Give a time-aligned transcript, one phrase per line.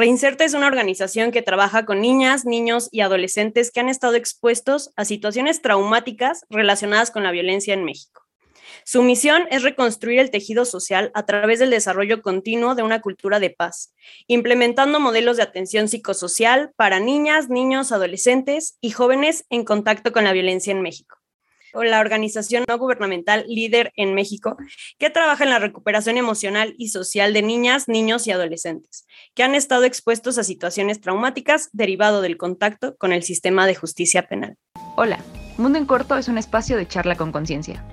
[0.00, 4.94] Reinserta es una organización que trabaja con niñas, niños y adolescentes que han estado expuestos
[4.96, 8.22] a situaciones traumáticas relacionadas con la violencia en México.
[8.86, 13.40] Su misión es reconstruir el tejido social a través del desarrollo continuo de una cultura
[13.40, 13.92] de paz,
[14.26, 20.32] implementando modelos de atención psicosocial para niñas, niños, adolescentes y jóvenes en contacto con la
[20.32, 21.19] violencia en México
[21.74, 24.56] o la organización no gubernamental Líder en México,
[24.98, 29.54] que trabaja en la recuperación emocional y social de niñas, niños y adolescentes, que han
[29.54, 34.56] estado expuestos a situaciones traumáticas derivado del contacto con el sistema de justicia penal.
[34.96, 35.18] Hola,
[35.56, 37.84] Mundo en Corto es un espacio de charla con conciencia.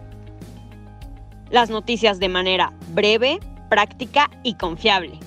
[1.50, 3.40] Las noticias de manera breve,
[3.70, 5.20] práctica y confiable.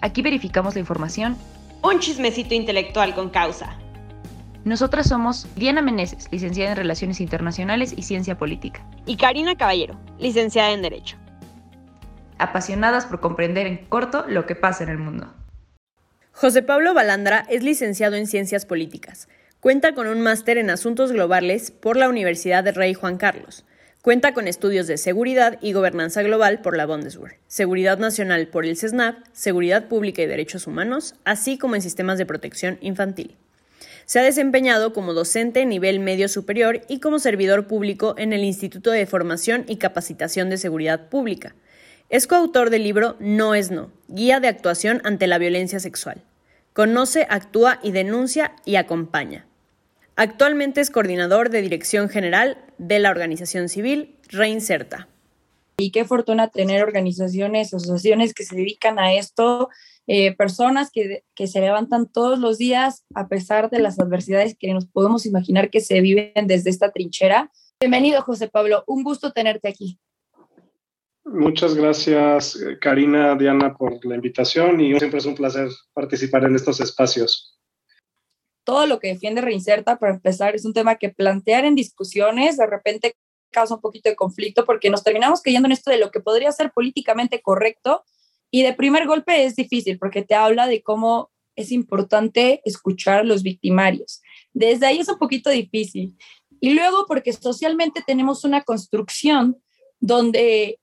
[0.00, 1.36] Aquí verificamos la información.
[1.82, 3.79] Un chismecito intelectual con causa.
[4.70, 8.86] Nosotras somos Diana Meneses, licenciada en Relaciones Internacionales y Ciencia Política.
[9.04, 11.16] Y Karina Caballero, licenciada en Derecho.
[12.38, 15.34] Apasionadas por comprender en corto lo que pasa en el mundo.
[16.30, 19.28] José Pablo Balandra es licenciado en Ciencias Políticas.
[19.58, 23.64] Cuenta con un máster en Asuntos Globales por la Universidad de Rey Juan Carlos.
[24.02, 28.76] Cuenta con estudios de seguridad y gobernanza global por la Bundeswehr, seguridad nacional por el
[28.76, 33.36] CESNAP, seguridad pública y derechos humanos, así como en sistemas de protección infantil.
[34.10, 38.90] Se ha desempeñado como docente nivel medio superior y como servidor público en el Instituto
[38.90, 41.54] de Formación y Capacitación de Seguridad Pública.
[42.08, 46.24] Es coautor del libro No es No, Guía de Actuación ante la Violencia Sexual.
[46.72, 49.46] Conoce, actúa y denuncia y acompaña.
[50.16, 55.06] Actualmente es coordinador de Dirección General de la organización civil Reinserta.
[55.80, 59.68] Y qué fortuna tener organizaciones, asociaciones que se dedican a esto
[60.06, 64.74] eh, personas que, que, se levantan todos los días a pesar de las adversidades que
[64.74, 67.50] nos podemos imaginar que se viven desde esta trinchera.
[67.80, 68.84] Bienvenido, José Pablo.
[68.86, 69.98] Un gusto tenerte aquí.
[71.24, 76.80] Muchas gracias, Karina, Diana, por la invitación y siempre es un placer participar en estos
[76.80, 77.56] espacios.
[78.64, 82.66] Todo lo que defiende Reinserta, para empezar, es un tema que plantear en discusiones de
[82.66, 83.14] repente
[83.50, 86.52] causa un poquito de conflicto porque nos terminamos cayendo en esto de lo que podría
[86.52, 88.04] ser políticamente correcto,
[88.50, 93.24] y de primer golpe es difícil porque te habla de cómo es importante escuchar a
[93.24, 94.22] los victimarios.
[94.52, 96.16] Desde ahí es un poquito difícil.
[96.60, 99.62] Y luego porque socialmente tenemos una construcción
[100.00, 100.80] donde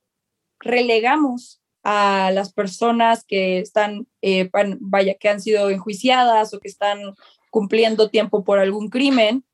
[0.59, 4.50] relegamos a las personas que están, eh,
[4.80, 7.16] vaya, que han sido enjuiciadas o que están
[7.50, 9.46] cumpliendo tiempo por algún crimen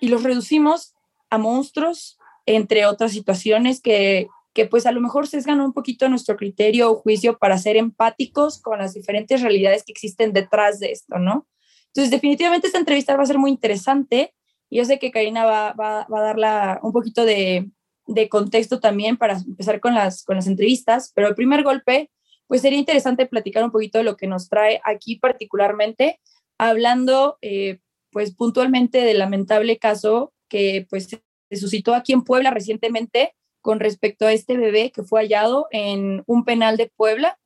[0.00, 0.94] y los reducimos
[1.30, 6.36] a monstruos, entre otras situaciones que que pues a lo mejor sesgan un poquito nuestro
[6.36, 11.18] criterio o juicio para ser empáticos con las diferentes realidades que existen detrás de esto,
[11.18, 11.46] ¿no?
[11.86, 14.34] Entonces, definitivamente esta entrevista va a ser muy interesante.
[14.70, 17.70] Yo sé que Karina va, va, va a darla un poquito de,
[18.06, 22.10] de, contexto también para empezar con las, con las entrevistas, pero el primer golpe,
[22.46, 26.18] pues sería interesante platicar un poquito de lo que nos trae aquí particularmente,
[26.58, 27.80] hablando eh,
[28.10, 31.08] pues puntualmente del lamentable caso que pues
[31.52, 36.22] se suscitó aquí en Puebla recientemente con respecto a este bebé que fue hallado en
[36.26, 37.38] un penal de Puebla,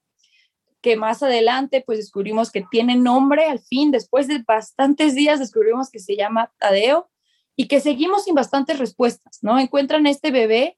[0.81, 5.91] que más adelante pues descubrimos que tiene nombre al fin, después de bastantes días descubrimos
[5.91, 7.11] que se llama Tadeo
[7.57, 9.59] y que seguimos sin bastantes respuestas, ¿no?
[9.59, 10.77] Encuentran este bebé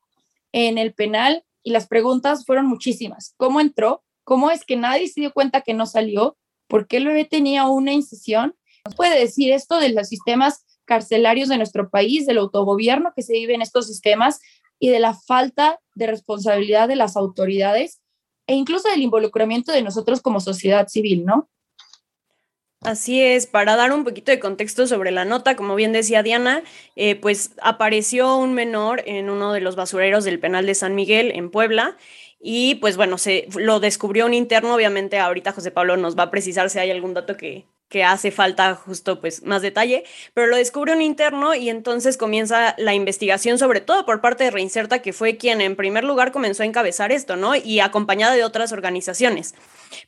[0.53, 3.35] en el penal y las preguntas fueron muchísimas.
[3.37, 4.03] ¿Cómo entró?
[4.25, 6.39] ¿Cómo es que nadie se dio cuenta que no salió?
[6.67, 8.55] ¿Por qué el bebé tenía una incisión?
[8.97, 13.55] puede decir esto de los sistemas carcelarios de nuestro país, del autogobierno que se vive
[13.55, 14.41] en estos sistemas,
[14.81, 18.01] y de la falta de responsabilidad de las autoridades
[18.47, 21.49] e incluso del involucramiento de nosotros como sociedad civil, ¿no?
[22.81, 26.63] Así es, para dar un poquito de contexto sobre la nota, como bien decía Diana,
[26.95, 31.33] eh, pues apareció un menor en uno de los basureros del penal de San Miguel
[31.35, 31.97] en Puebla
[32.41, 36.31] y pues bueno, se lo descubrió un interno, obviamente ahorita José Pablo nos va a
[36.31, 40.05] precisar si hay algún dato que, que hace falta justo pues más detalle,
[40.35, 44.51] pero lo descubre un interno y entonces comienza la investigación sobre todo por parte de
[44.51, 47.57] Reinserta, que fue quien en primer lugar comenzó a encabezar esto, ¿no?
[47.57, 49.55] Y acompañada de otras organizaciones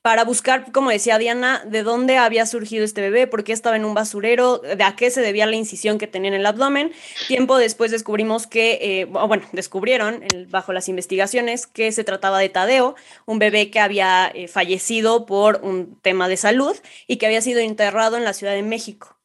[0.03, 3.85] para buscar, como decía Diana, de dónde había surgido este bebé, por qué estaba en
[3.85, 6.93] un basurero, de a qué se debía la incisión que tenía en el abdomen.
[7.29, 12.95] Tiempo después descubrimos que, eh, bueno, descubrieron bajo las investigaciones que se trataba de Tadeo,
[13.27, 17.61] un bebé que había eh, fallecido por un tema de salud y que había sido
[17.71, 19.17] enterrado en la Ciudad de México.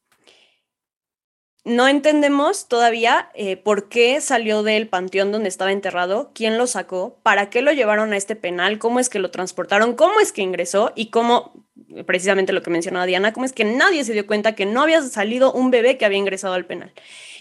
[1.64, 7.18] No entendemos todavía eh, por qué salió del panteón donde estaba enterrado, quién lo sacó,
[7.24, 10.42] para qué lo llevaron a este penal, cómo es que lo transportaron, cómo es que
[10.42, 11.65] ingresó y cómo
[12.04, 15.02] precisamente lo que mencionaba Diana, como es que nadie se dio cuenta que no había
[15.02, 16.92] salido un bebé que había ingresado al penal.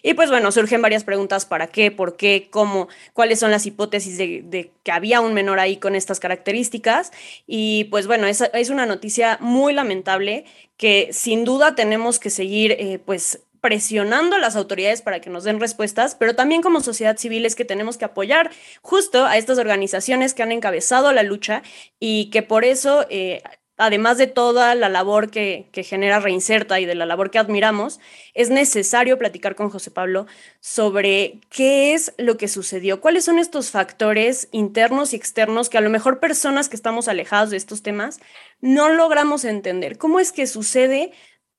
[0.02, 1.90] Y pues bueno, surgen varias preguntas, ¿para qué?
[1.90, 2.48] ¿Por qué?
[2.52, 2.88] ¿Cómo?
[3.14, 7.12] ¿Cuáles son las hipótesis de, que había un menor ahí con estas características?
[7.48, 10.46] Y pues bueno, es, es una noticia muy lamentable
[10.78, 15.44] que sin duda tenemos que seguir eh, pues presionando a las autoridades para que nos
[15.44, 18.52] den respuestas, pero también como sociedad civil es que tenemos que apoyar
[18.84, 21.64] justo a estas organizaciones que han encabezado la lucha
[22.00, 23.42] y que por eso eh,
[23.78, 28.00] además de toda la labor que, genera Reinserta y de la labor que admiramos,
[28.34, 30.28] es necesario platicar con José Pablo
[30.60, 35.82] sobre qué es lo que sucedió, cuáles son estos factores internos y externos que a
[35.82, 38.20] lo mejor personas que estamos alejadas de estos temas
[38.62, 39.98] no logramos entender.
[39.98, 41.12] ¿Cómo es que sucede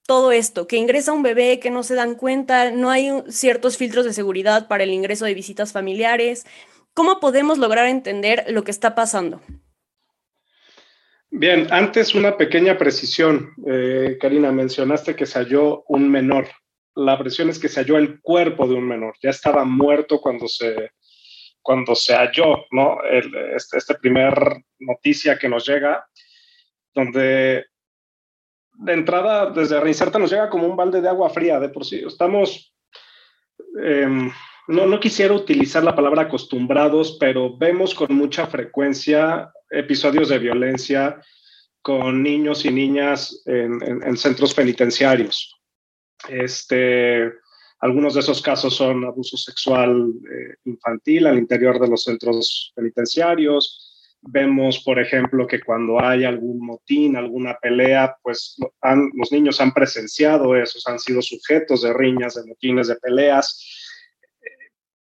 [0.07, 0.67] todo esto?
[0.67, 4.69] Que ingresa un bebé, que no se dan cuenta, no hay ciertos filtros de seguridad
[4.69, 6.47] para el ingreso de visitas familiares.
[6.95, 9.43] ¿Cómo podemos lograr entender lo que está pasando?
[11.39, 13.53] Bien, antes una pequeña precisión.
[13.67, 16.49] Eh, Karina, mencionaste que se halló un menor.
[16.95, 19.17] La presión es que se halló el cuerpo de un menor.
[19.23, 20.93] Ya estaba muerto cuando se,
[21.61, 23.05] cuando se halló, ¿no?
[23.05, 24.33] este, este primer
[24.79, 26.07] noticia que nos llega,
[26.95, 27.67] donde
[28.73, 32.03] de entrada desde Reinserta nos llega como un balde de agua fría de por sí.
[32.07, 32.75] Estamos,
[33.85, 34.33] em,
[34.69, 41.21] no, no quisiera utilizar la palabra acostumbrados, pero vemos con mucha frecuencia episodios de violencia
[41.83, 45.57] con niños y niñas en, centros penitenciarios.
[46.29, 47.33] Este,
[47.79, 53.93] algunos de esos casos son abuso sexual eh, infantil al interior de los centros penitenciarios.
[54.21, 58.57] Vemos, por ejemplo, que cuando hay algún motín, alguna pelea, pues
[59.15, 63.63] los niños han presenciado esos, han sido sujetos de riñas, de motines, de peleas.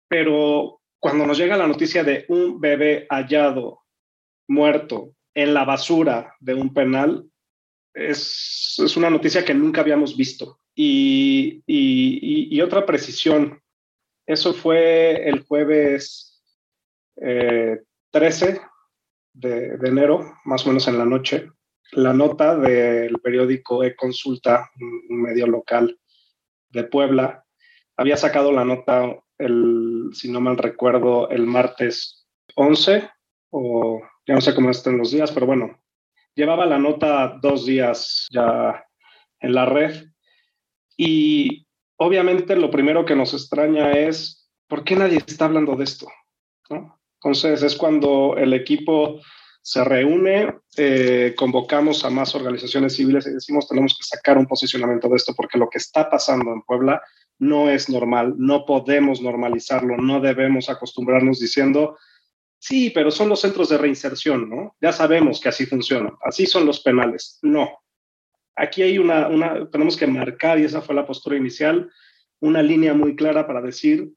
[0.08, 3.85] Pero cuando nos llega la noticia de un bebé hallado
[4.48, 7.28] muerto en la basura de un penal
[7.96, 10.60] es, una noticia que nunca habíamos visto.
[10.74, 13.62] Y, otra precisión,
[14.26, 16.42] eso fue el jueves
[17.16, 18.60] 13 eh,
[19.32, 21.50] de, enero, más o menos en la noche.
[21.92, 25.98] La nota del periódico E-Consulta, un medio local
[26.70, 27.44] de Puebla,
[27.96, 32.26] había sacado la nota, el, si no mal recuerdo, el martes
[32.56, 33.08] 11
[33.50, 35.78] o ya no sé cómo están los días, pero bueno,
[36.34, 38.84] llevaba la nota dos días ya
[39.40, 40.06] en la red
[40.96, 46.08] y obviamente lo primero que nos extraña es, ¿por qué nadie está hablando de esto?
[47.20, 49.20] Entonces es cuando el equipo
[49.62, 55.08] se reúne, eh, convocamos a más organizaciones civiles y decimos tenemos que sacar un posicionamiento
[55.08, 57.02] de esto porque lo que está pasando en Puebla
[57.38, 61.98] no es normal, no podemos normalizarlo, no debemos acostumbrarnos diciendo
[62.58, 64.76] Sí, pero son los centros de reinserción, ¿no?
[64.80, 66.14] Ya sabemos que así funcionan.
[66.22, 67.38] Así son los penales.
[67.42, 67.70] No.
[68.56, 69.28] Aquí hay una,
[69.70, 71.90] tenemos que marcar, y esa fue la postura inicial,
[72.40, 74.10] una línea muy clara para decir,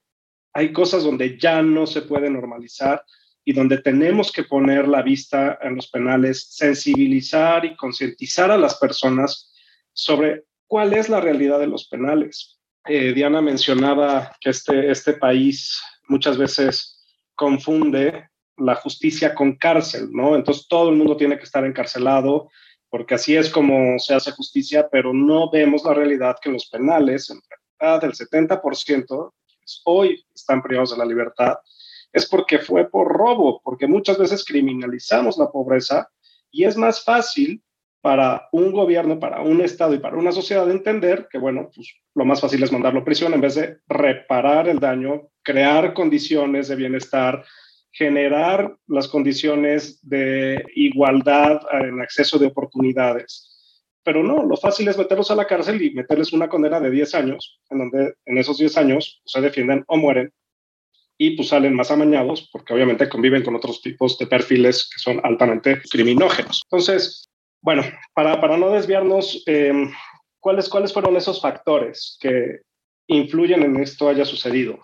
[0.53, 3.03] hay cosas donde ya no se puede normalizar
[3.43, 8.75] y donde tenemos que poner la vista en los penales, sensibilizar y concientizar a las
[8.75, 9.53] personas
[9.93, 12.59] sobre cuál es la realidad de los penales.
[12.85, 16.98] Eh, Diana mencionaba que este, este país muchas veces
[17.39, 20.35] confunde la justicia con cárcel, ¿no?
[20.35, 22.49] Entonces todo el mundo tiene que estar encarcelado
[22.89, 27.29] porque así es como se hace justicia, pero no vemos la realidad que los penales,
[27.29, 27.39] en
[27.79, 29.31] realidad el 70%
[29.85, 31.59] hoy están privados de la libertad,
[32.11, 36.09] es porque fue por robo, porque muchas veces criminalizamos la pobreza
[36.51, 37.63] y es más fácil
[38.01, 42.25] para un gobierno, para un Estado y para una sociedad entender que, bueno, pues lo
[42.25, 46.75] más fácil es mandarlo a prisión en vez de reparar el daño, crear condiciones de
[46.75, 47.43] bienestar,
[47.91, 53.49] generar las condiciones de igualdad en acceso de oportunidades.
[54.03, 57.15] Pero no, lo fácil es meterlos a la cárcel y meterles una condena de 10
[57.15, 60.31] años, en donde en esos 10 años se defienden o mueren
[61.17, 65.19] y pues salen más amañados porque obviamente conviven con otros tipos de perfiles que son
[65.23, 66.61] altamente criminógenos.
[66.69, 67.27] Entonces,
[67.61, 67.81] bueno,
[68.13, 69.73] para, para no desviarnos, eh,
[70.39, 72.59] ¿cuáles, ¿cuáles fueron esos factores que
[73.07, 74.79] influyen en esto haya sucedido?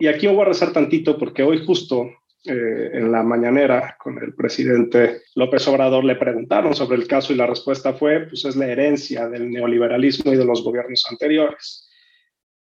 [0.00, 2.10] Y aquí voy a rezar tantito porque hoy justo
[2.46, 7.36] eh, en la mañanera con el presidente López Obrador le preguntaron sobre el caso y
[7.36, 11.86] la respuesta fue, pues es la herencia del neoliberalismo y de los gobiernos anteriores.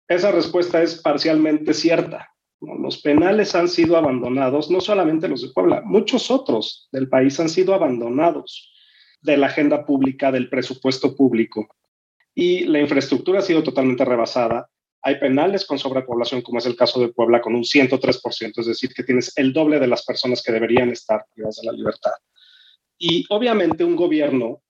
[0.07, 2.29] Esa respuesta es parcialmente cierta.
[2.61, 7.49] Los penales han sido abandonados, no solamente los de Puebla, muchos otros del país han
[7.49, 8.71] sido abandonados
[9.23, 11.67] de la agenda pública, del presupuesto público.
[12.35, 14.69] Y la infraestructura ha sido totalmente rebasada.
[15.03, 18.93] Hay penales con sobrepoblación, como es el caso de Puebla, con un 103%, es decir,
[18.95, 22.13] que tienes el doble de las personas que deberían estar privadas de la libertad.
[22.99, 24.63] Y obviamente un gobierno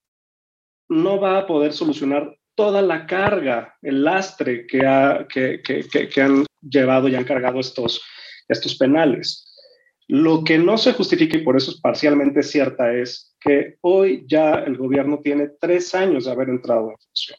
[0.89, 6.23] no va a poder solucionar toda la carga, el lastre que, ha, que, que, que,
[6.23, 8.03] han llevado y han cargado estos,
[8.49, 9.49] estos penales.
[10.09, 14.55] Lo que no se justifica y por eso es parcialmente cierta es que hoy ya
[14.55, 17.39] el gobierno tiene tres años de haber entrado en función.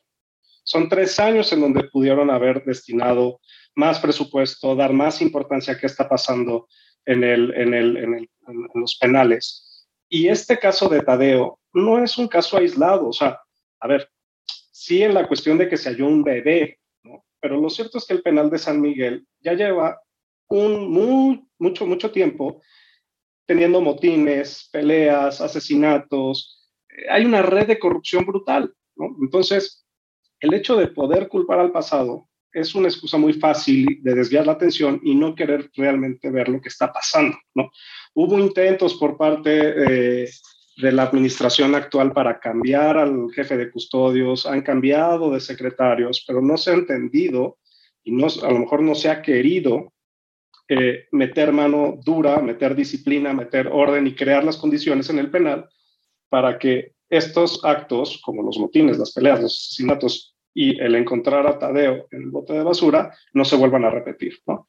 [0.64, 3.40] Son tres años en donde pudieron haber destinado
[3.76, 6.68] más presupuesto, dar más importancia a qué está pasando
[7.06, 9.88] en, el, en, el, en, el, en los penales.
[10.10, 13.10] Y este caso de Tadeo no es un caso aislado.
[13.10, 13.40] O sea,
[13.80, 14.10] a ver,
[14.46, 16.80] sí en la cuestión de que se halló un bebé,
[17.40, 20.00] pero lo cierto es que el penal de San Miguel ya lleva
[20.48, 22.62] un muy, mucho, mucho tiempo
[23.46, 26.70] teniendo motines, peleas, asesinatos.
[27.10, 28.74] Hay una red de corrupción brutal.
[29.22, 29.83] Entonces,
[30.44, 34.54] el hecho de poder culpar al pasado es una excusa muy fácil de desviar la
[34.54, 37.36] atención y no querer realmente ver lo que está pasando.
[37.56, 37.72] ¿no?
[38.14, 40.30] Hubo intentos por parte de
[40.78, 46.42] de la administración actual para cambiar al jefe de custodios, han cambiado de secretarios, pero
[46.42, 47.58] no se ha entendido
[48.04, 49.94] y no, a lo mejor no se ha querido
[50.68, 55.70] eh, meter mano dura, meter disciplina, meter orden y crear las condiciones en el penal
[56.30, 61.58] para que estos actos, como los motines, las peleas, los asesinatos y el encontrar a
[61.58, 64.40] Tadeo en el bote de basura, no se vuelvan a repetir.
[64.46, 64.68] ¿no?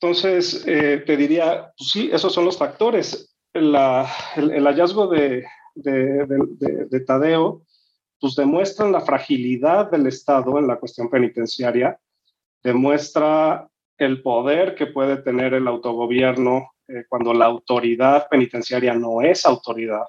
[0.00, 3.28] Entonces, eh, te diría, pues sí, esos son los factores
[3.58, 7.62] el, hallazgo de, de, Tadeo
[8.20, 12.00] pues demuestran la fragilidad del Estado en la cuestión penitenciaria,
[12.62, 19.46] demuestra el poder que puede tener el autogobierno eh, cuando la autoridad penitenciaria no es
[19.46, 20.06] autoridad.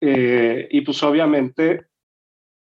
[0.00, 1.86] Eh, y pues obviamente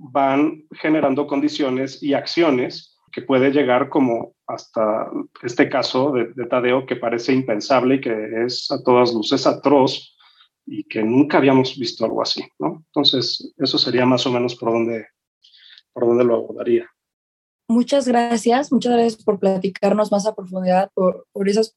[0.02, 5.08] van generando condiciones y acciones que puede llegar como hasta
[5.42, 10.16] este caso de, Tadeo que parece impensable y que es a todas luces atroz
[10.66, 12.82] y que nunca habíamos visto algo así, ¿no?
[12.86, 15.06] Entonces, eso sería más o menos por donde,
[15.92, 16.88] por donde lo abordaría.
[17.68, 21.76] Muchas gracias, muchas gracias por platicarnos más a profundidad, por, por esas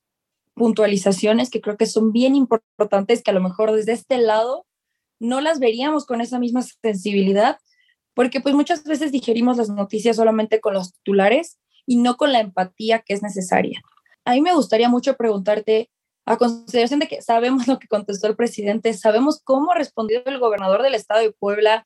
[0.55, 4.65] puntualizaciones que creo que son bien importantes, que a lo mejor desde este lado
[5.20, 7.58] no las veríamos con esa misma sensibilidad,
[8.15, 12.39] porque pues muchas veces digerimos las noticias solamente con los titulares y no con la
[12.39, 13.81] empatía que es necesaria.
[14.24, 15.91] A mí me gustaría mucho preguntarte,
[16.25, 20.39] a consideración de que sabemos lo que contestó el presidente, sabemos cómo ha respondido el
[20.39, 21.86] gobernador del estado de Puebla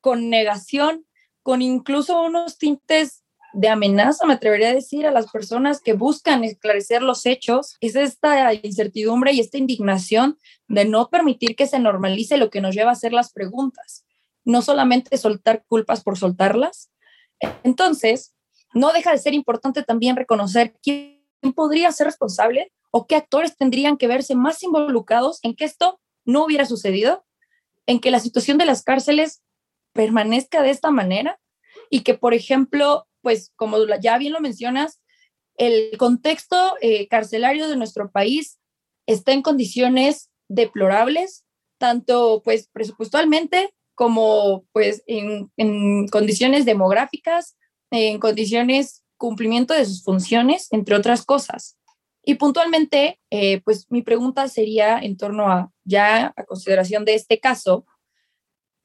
[0.00, 1.06] con negación,
[1.44, 6.42] con incluso unos tintes de amenaza, me atrevería a decir, a las personas que buscan
[6.42, 10.38] esclarecer los hechos, es esta incertidumbre y esta indignación
[10.68, 14.04] de no permitir que se normalice lo que nos lleva a hacer las preguntas
[14.44, 16.90] no solamente soltar culpas por soltarlas.
[17.62, 18.34] Entonces,
[18.74, 21.22] no deja de ser importante también reconocer quién
[21.54, 26.44] podría ser responsable o qué actores tendrían que verse más involucrados en que esto no
[26.44, 27.24] hubiera sucedido,
[27.86, 29.42] en que la situación de las cárceles
[29.92, 31.40] permanezca de esta manera
[31.88, 35.00] y que, por ejemplo, pues como ya bien lo mencionas,
[35.56, 38.58] el contexto eh, carcelario de nuestro país
[39.06, 41.44] está en condiciones deplorables,
[41.78, 47.58] tanto pues presupuestalmente como pues en, condiciones demográficas,
[47.90, 51.76] en condiciones cumplimiento de sus funciones, entre otras cosas.
[52.24, 57.40] Y puntualmente, eh, pues mi pregunta sería en torno a, ya a consideración de este
[57.40, 57.84] caso,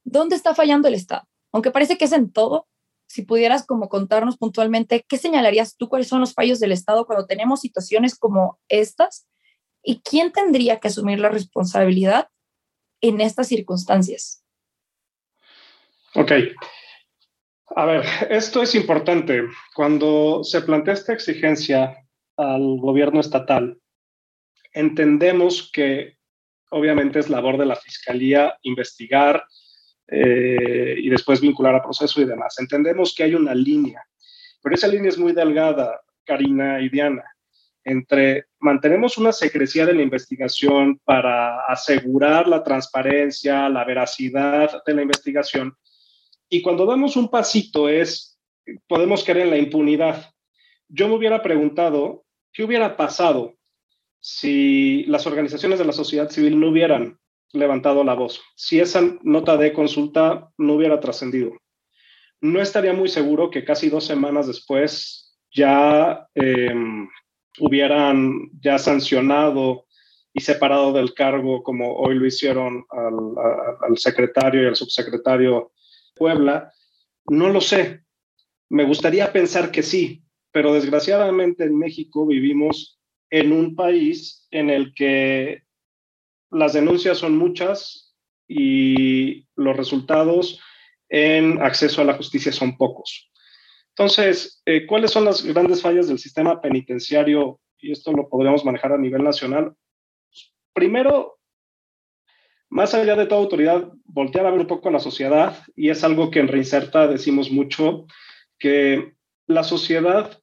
[0.03, 1.23] ¿dónde está fallando el Estado?
[1.53, 2.67] Aunque parece que es en todo,
[3.07, 7.25] si pudieras como contarnos puntualmente, ¿qué señalarías tú cuáles son los fallos del Estado cuando
[7.25, 9.29] tenemos situaciones como estas?
[9.81, 12.27] ¿Y quién tendría que asumir la responsabilidad
[12.99, 14.44] en estas circunstancias?
[16.15, 16.31] Ok.
[17.75, 19.43] A ver, esto es importante.
[19.73, 21.97] Cuando se plantea esta exigencia
[22.37, 23.77] al gobierno estatal,
[24.73, 26.17] entendemos que
[26.71, 29.45] obviamente es labor de la Fiscalía investigar
[30.07, 32.59] eh, y después vincular a proceso y demás.
[32.59, 34.01] Entendemos que hay una línea,
[34.61, 37.23] pero esa línea es muy delgada, Karina y Diana,
[37.83, 45.01] entre mantenemos una secrecía de la investigación para asegurar la transparencia, la veracidad de la
[45.03, 45.75] investigación,
[46.49, 48.39] y cuando damos un pasito es,
[48.87, 50.31] podemos caer en la impunidad.
[50.87, 53.55] Yo me hubiera preguntado, ¿qué hubiera pasado
[54.19, 57.19] si las organizaciones de la sociedad civil no hubieran
[57.53, 58.41] levantado la voz?
[58.55, 61.53] Si esa nota de consulta no hubiera trascendido.
[62.41, 67.07] No estaría muy seguro que casi dos semanas después ya em,
[67.59, 69.85] hubieran ya sancionado
[70.33, 73.15] y separado del cargo como hoy lo hicieron al,
[73.87, 75.71] al secretario y al subsecretario
[76.15, 76.71] Puebla,
[77.27, 78.03] no lo sé.
[78.69, 84.93] Me gustaría pensar que sí, pero desgraciadamente en México vivimos en un país en el
[84.93, 85.63] que
[86.51, 88.15] las denuncias son muchas
[88.47, 90.61] y los resultados
[91.09, 93.31] en acceso a la justicia son pocos.
[93.89, 97.59] Entonces, eh, ¿cuáles son las grandes fallas del sistema penitenciario?
[97.77, 99.73] Y esto lo podríamos manejar a nivel nacional.
[100.73, 101.39] Primero,
[102.69, 106.03] más allá de toda autoridad, voltear a ver un poco a la sociedad, y es
[106.03, 108.05] algo que en Reinserta decimos mucho,
[108.59, 109.13] que
[109.47, 110.39] la sociedad,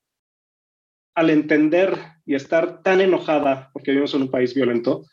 [1.15, 5.05] al entender y estar tan enojada, porque vivimos en un país violento,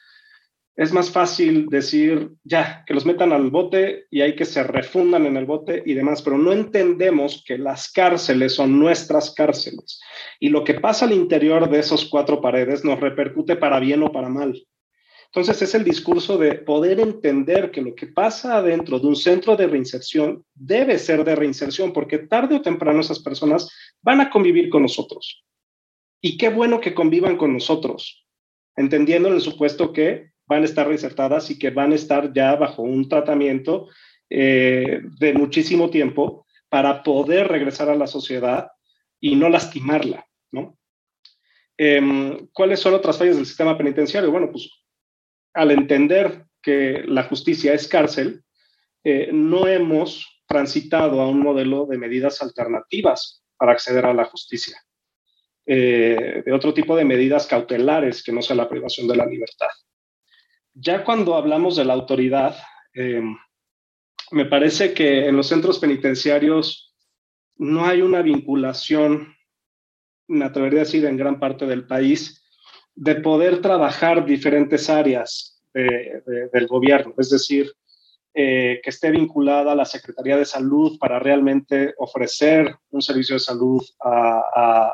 [0.80, 5.26] es más fácil decir, ya, que los metan al bote y hay que se refundan
[5.26, 10.00] en el bote y demás, pero no entendemos que las cárceles son nuestras cárceles
[10.40, 14.12] y lo que pasa al interior de esos cuatro paredes nos repercute para bien o
[14.14, 14.58] para mal.
[15.32, 19.56] Entonces es el discurso de poder entender que lo que pasa adentro de un centro
[19.56, 23.70] de reinserción debe ser de reinserción, porque tarde o temprano esas personas
[24.02, 25.46] van a convivir con nosotros.
[26.20, 28.26] Y qué bueno que convivan con nosotros,
[28.76, 32.56] entendiendo en el supuesto que van a estar reinsertadas y que van a estar ya
[32.56, 33.88] bajo un tratamiento
[34.32, 38.72] eh, de muchísimo tiempo para poder regresar a la sociedad
[39.20, 40.76] y no lastimarla, ¿no?
[41.78, 44.32] Em, ¿Cuáles son otras fallas del sistema penitenciario?
[44.32, 44.70] Bueno, pues
[45.54, 48.44] al entender que la justicia es cárcel,
[49.04, 54.82] eh, no hemos transitado a un modelo de medidas alternativas para acceder a la justicia,
[55.66, 59.70] eh, de otro tipo de medidas cautelares que no sea la privación de la libertad.
[60.74, 62.58] Ya cuando hablamos de la autoridad,
[62.94, 63.22] eh,
[64.32, 66.96] me parece que en los centros penitenciarios
[67.58, 69.36] no hay una vinculación,
[70.28, 72.39] me atrevería a decir, en gran parte del país,
[73.00, 77.72] de poder trabajar diferentes áreas del gobierno, es decir,
[78.34, 83.40] eh, que esté vinculada a la Secretaría de Salud para realmente ofrecer un servicio de
[83.40, 84.94] salud a,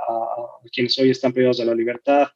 [0.71, 2.27] quienes hoy están privados de la libertad,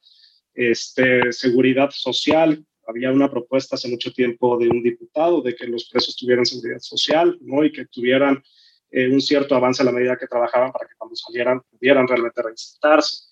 [0.53, 5.87] este, seguridad social, había una propuesta hace mucho tiempo de un diputado de que los
[5.89, 7.63] presos tuvieran seguridad social ¿no?
[7.63, 8.41] y que tuvieran
[8.89, 12.41] eh, un cierto avance a la medida que trabajaban para que cuando salieran pudieran realmente
[12.41, 13.25] reinsertarse.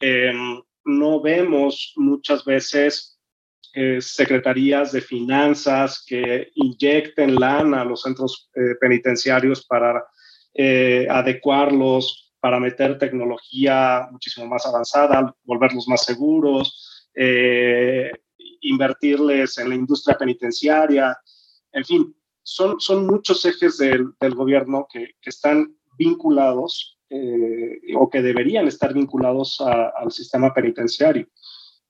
[0.00, 3.18] Em, no vemos muchas veces
[3.74, 10.04] eh, secretarías de finanzas que inyecten lana a los centros eh, penitenciarios para
[11.10, 17.10] adecuarlos, para meter tecnología muchísimo más avanzada, volverlos más seguros,
[18.60, 21.18] invertirles en la industria penitenciaria,
[21.74, 28.66] en fin, son, son muchos ejes del, gobierno que, están vinculados eh, o que deberían
[28.66, 31.28] estar vinculados al sistema penitenciario.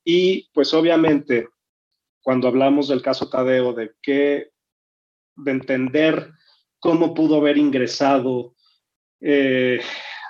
[0.05, 1.49] Y pues obviamente,
[2.23, 4.51] cuando hablamos del caso Tadeo, de que,
[5.37, 6.31] de entender
[6.79, 8.55] cómo pudo haber ingresado
[9.21, 9.81] eh,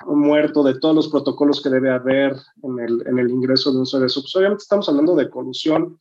[0.07, 3.87] muerto, de todos los protocolos que debe haber en el, en el ingreso de un
[3.87, 5.99] ser pues obviamente estamos hablando de colusión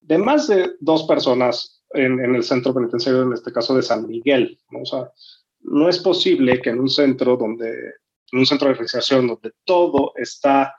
[0.00, 4.58] de más de dos personas en, el centro penitenciario, en este caso de San Miguel.
[4.70, 4.80] ¿no?
[4.80, 5.12] O sea,
[5.60, 7.94] no es posible que en un centro donde,
[8.34, 10.74] en un centro de reinserción donde todo está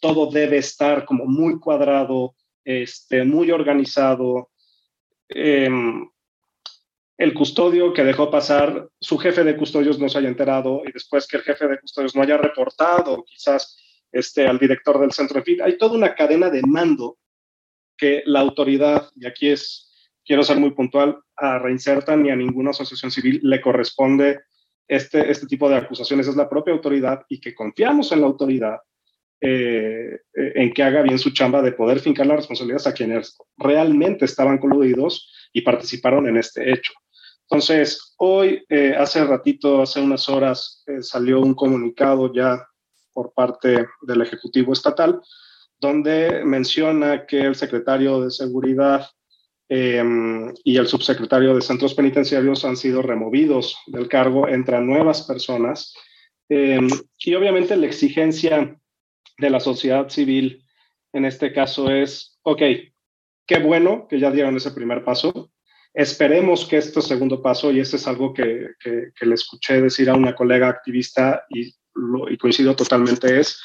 [0.00, 4.50] todo debe estar como muy cuadrado, este, muy organizado,
[5.28, 6.08] em,
[7.16, 11.26] el custodio que dejó pasar, su jefe de custodios no se haya enterado y después
[11.26, 13.76] que el jefe de custodios no haya reportado quizás
[14.12, 15.38] este, al director del centro.
[15.38, 17.18] En fin, hay toda una cadena de mando
[17.96, 19.92] que la autoridad, y aquí es,
[20.24, 24.40] quiero ser muy puntual, a Reinserta ni a ninguna asociación civil le corresponde
[24.88, 28.78] este, este tipo de acusaciones, es la propia autoridad y que confiamos en la autoridad
[29.40, 33.36] eh, eh, en que haga bien su chamba de poder fincar las responsabilidades a quienes
[33.56, 36.92] realmente estaban coludidos y participaron en este hecho.
[37.42, 42.66] Entonces, hoy, eh, hace ratito, hace unas horas, salió un comunicado ya
[43.12, 45.20] por parte del Ejecutivo Estatal
[45.80, 49.06] donde menciona que el secretario de Seguridad
[49.68, 55.94] em, y el subsecretario de Centros Penitenciarios han sido removidos del cargo, entran nuevas personas.
[56.48, 58.78] Em, y obviamente la exigencia
[59.38, 60.64] de la sociedad civil
[61.12, 62.62] en este caso es, ok,
[63.46, 65.50] qué bueno que ya dieron ese primer paso.
[65.94, 70.14] Esperemos que este segundo paso, y este es algo que, que, le escuché decir a
[70.14, 71.74] una colega activista y,
[72.30, 73.60] y coincido totalmente, es,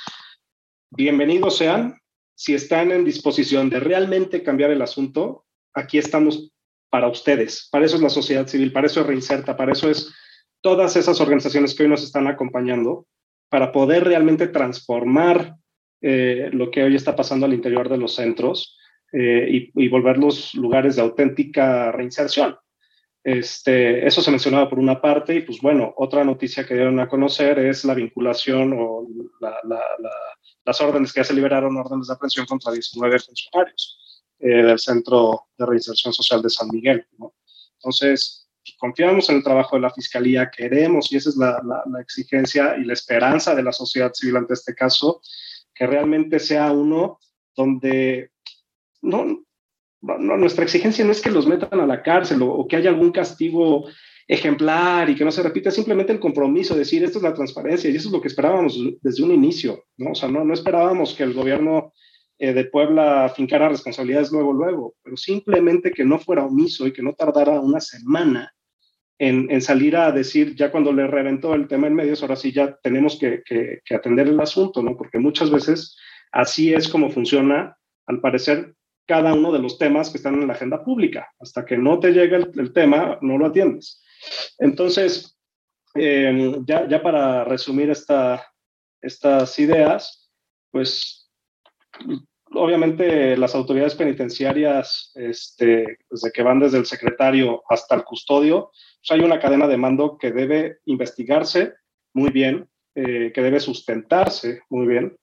[0.89, 1.99] bienvenidos sean,
[2.35, 6.51] si están en disposición de realmente cambiar el asunto, aquí estamos
[6.89, 7.69] para ustedes.
[7.71, 10.13] Para eso es la sociedad civil, para eso es Reinserta, para eso es
[10.61, 13.07] todas esas organizaciones que hoy nos están acompañando,
[13.49, 15.55] para poder realmente transformar
[16.01, 18.77] eh, lo que hoy está pasando al interior de los centros
[19.11, 22.55] eh, y, y, volverlos lugares de auténtica reinserción.
[23.23, 27.07] Este, eso se mencionaba por una parte y pues bueno, otra noticia que dieron a
[27.07, 29.07] conocer es la vinculación o
[29.39, 29.55] la,
[30.65, 34.02] las órdenes que ya se liberaron, órdenes de aprehensión contra 19 funcionarios
[34.43, 37.07] eh, del Centro de Reinserción Social de San Miguel.
[37.17, 37.33] ¿no?
[37.75, 42.75] Entonces, confiamos en el trabajo de la Fiscalía, queremos, y esa es la, la, exigencia
[42.77, 45.21] y la esperanza de la sociedad civil ante este caso,
[45.73, 47.19] que realmente sea uno
[47.55, 48.31] donde
[49.01, 49.45] no,
[50.01, 53.11] no, nuestra exigencia no es que los metan a la cárcel o, que haya algún
[53.11, 53.85] castigo
[54.27, 57.89] ejemplar y que no se repita, simplemente el compromiso, de decir, esto es la transparencia
[57.89, 60.11] y eso es lo que esperábamos desde un inicio, ¿no?
[60.11, 61.93] O sea, no, no esperábamos que el gobierno
[62.39, 67.03] eh, de Puebla fincara responsabilidades luego, luego, pero simplemente que no fuera omiso y que
[67.03, 68.53] no tardara una semana
[69.19, 72.51] en, en, salir a decir, ya cuando le reventó el tema en medios, ahora sí
[72.51, 74.97] ya tenemos que, que, atender el asunto, ¿no?
[74.97, 75.95] Porque muchas veces
[76.31, 78.73] así es como funciona, al parecer,
[79.05, 81.29] cada uno de los temas que están en la agenda pública.
[81.39, 84.01] Hasta que no te llegue el, tema, no lo atiendes.
[84.57, 85.37] Entonces,
[85.93, 88.45] em, ya, ya, para resumir esta,
[89.01, 90.31] estas ideas,
[90.71, 91.22] pues
[92.51, 99.11] obviamente las autoridades penitenciarias, este, desde que van desde el secretario hasta el custodio, pues
[99.11, 101.73] hay una cadena de mando que debe investigarse
[102.13, 105.17] muy bien, eh, que debe sustentarse muy bien,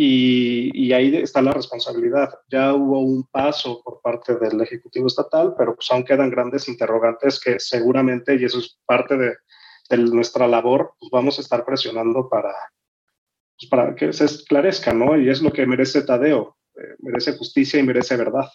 [0.00, 2.32] y, ahí está la responsabilidad.
[2.48, 7.40] Ya hubo un paso por parte del Ejecutivo Estatal, pero pues aún quedan grandes interrogantes
[7.40, 9.34] que seguramente, y eso es parte de,
[9.96, 12.54] nuestra labor, pues vamos a estar presionando para,
[13.58, 15.18] pues para que se esclarezca, ¿no?
[15.18, 18.48] Y es lo que merece Tadeo, eh, merece justicia y merece verdad.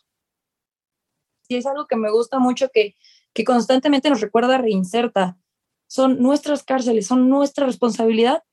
[1.47, 2.95] Sí, es algo que me gusta mucho, que,
[3.33, 5.37] que constantemente nos recuerda Reinserta.
[5.87, 8.43] Son nuestras cárceles, son nuestra responsabilidad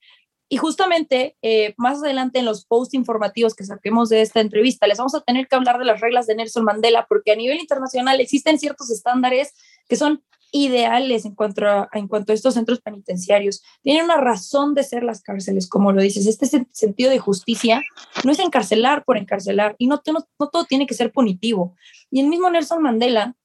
[0.49, 4.97] y justamente eh, más adelante en los posts informativos que saquemos de esta entrevista, les
[4.97, 8.19] vamos a tener que hablar de las reglas de Nelson Mandela, porque a nivel internacional
[8.19, 9.53] existen ciertos estándares
[9.87, 11.89] que son ideales en cuanto a,
[12.27, 13.63] estos centros penitenciarios.
[13.81, 16.27] Tienen una razón de ser las cárceles, como lo dices.
[16.27, 17.81] Este sentido de justicia
[18.23, 21.75] no es encarcelar por encarcelar y no, todo tiene que ser punitivo.
[22.09, 23.35] Y el mismo Nelson Mandela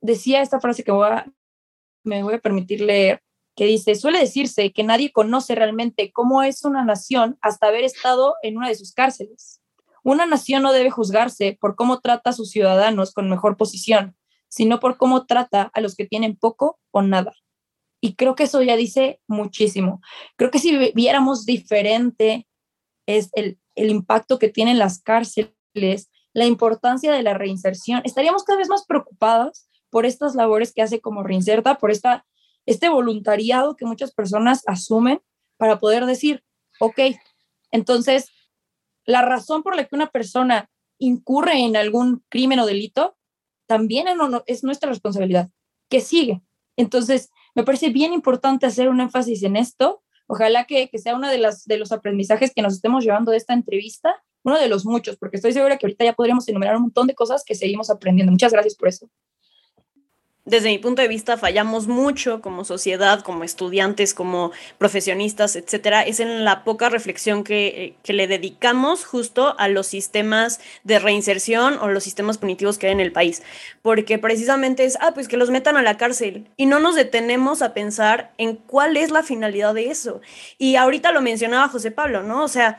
[0.00, 0.92] decía esta frase que
[2.02, 3.22] me voy a permitir leer,
[3.56, 8.34] que dice, suele decirse que nadie conoce realmente cómo es una nación hasta haber estado
[8.42, 9.60] en una de sus cárceles.
[10.02, 14.14] Una nación no debe juzgarse por cómo trata a sus ciudadanos con mejor posición,
[14.54, 17.32] sino por cómo trata a los que tienen poco o nada.
[18.00, 20.00] Y creo que eso ya dice muchísimo.
[20.36, 22.46] Creo que si viéramos diferente
[23.06, 28.58] es el, el impacto que tienen las cárceles, la importancia de la reinserción, estaríamos cada
[28.58, 32.24] vez más preocupados por estas labores que hace como Reinserta, por esta
[32.66, 35.20] este voluntariado que muchas personas asumen
[35.56, 36.42] para poder decir,
[36.80, 36.98] ok,
[37.70, 38.30] entonces
[39.04, 43.16] la razón por la que una persona incurre en algún crimen o delito
[43.74, 44.06] también
[44.46, 45.50] es nuestra responsabilidad,
[45.90, 46.42] que sigue.
[46.76, 50.04] Entonces, me parece bien importante hacer un énfasis en esto.
[50.28, 53.36] Ojalá que, que sea uno de, las, de los aprendizajes que nos estemos llevando de
[53.38, 56.82] esta entrevista, uno de los muchos, porque estoy segura que ahorita ya podríamos enumerar un
[56.82, 58.30] montón de cosas que seguimos aprendiendo.
[58.30, 59.10] Muchas gracias por eso
[60.44, 66.20] desde mi punto de vista fallamos mucho como sociedad, como estudiantes, como profesionistas, etcétera, es
[66.20, 71.78] en la poca reflexión que, eh, que, le dedicamos justo a los sistemas de reinserción
[71.78, 73.42] o los sistemas punitivos que hay en el país.
[73.80, 77.62] Porque precisamente es, ah, pues que los metan a la cárcel y no nos detenemos
[77.62, 80.20] a pensar en cuál es la finalidad de eso.
[80.58, 82.44] Y ahorita lo mencionaba José Pablo, ¿no?
[82.44, 82.78] O sea,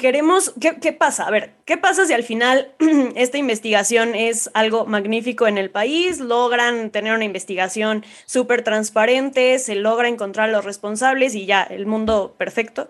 [0.00, 1.26] queremos, ¿qué, pasa?
[1.26, 2.72] A ver, ¿qué pasa si al final
[3.16, 6.18] esta investigación es algo magnífico en el país?
[6.18, 11.86] Logran tener una investigación súper transparente, se logra encontrar a los responsables y ya, el
[11.86, 12.88] mundo perfecto,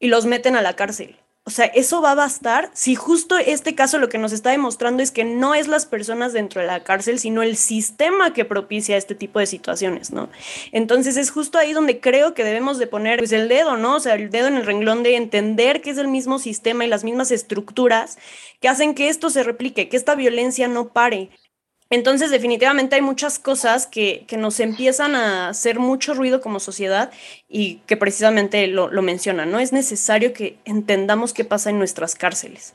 [0.00, 1.16] y los meten a la cárcel.
[1.48, 5.02] O sea, eso va a bastar si justo este caso lo que nos está demostrando
[5.02, 8.98] es que no es las personas dentro de la cárcel, sino el sistema que propicia
[8.98, 10.28] este tipo de situaciones, ¿no?
[10.72, 13.96] Entonces es justo ahí donde creo que debemos de poner pues, el dedo, ¿no?
[13.96, 16.88] O sea, el dedo en el renglón de entender que es el mismo sistema y
[16.88, 18.18] las mismas estructuras
[18.60, 21.30] que hacen que esto se replique, que esta violencia no pare.
[21.90, 27.10] Entonces, definitivamente hay muchas cosas que, que, nos empiezan a hacer mucho ruido como sociedad
[27.48, 29.58] y que precisamente lo, lo mencionan, ¿no?
[29.58, 32.74] Es necesario que entendamos qué pasa en nuestras cárceles.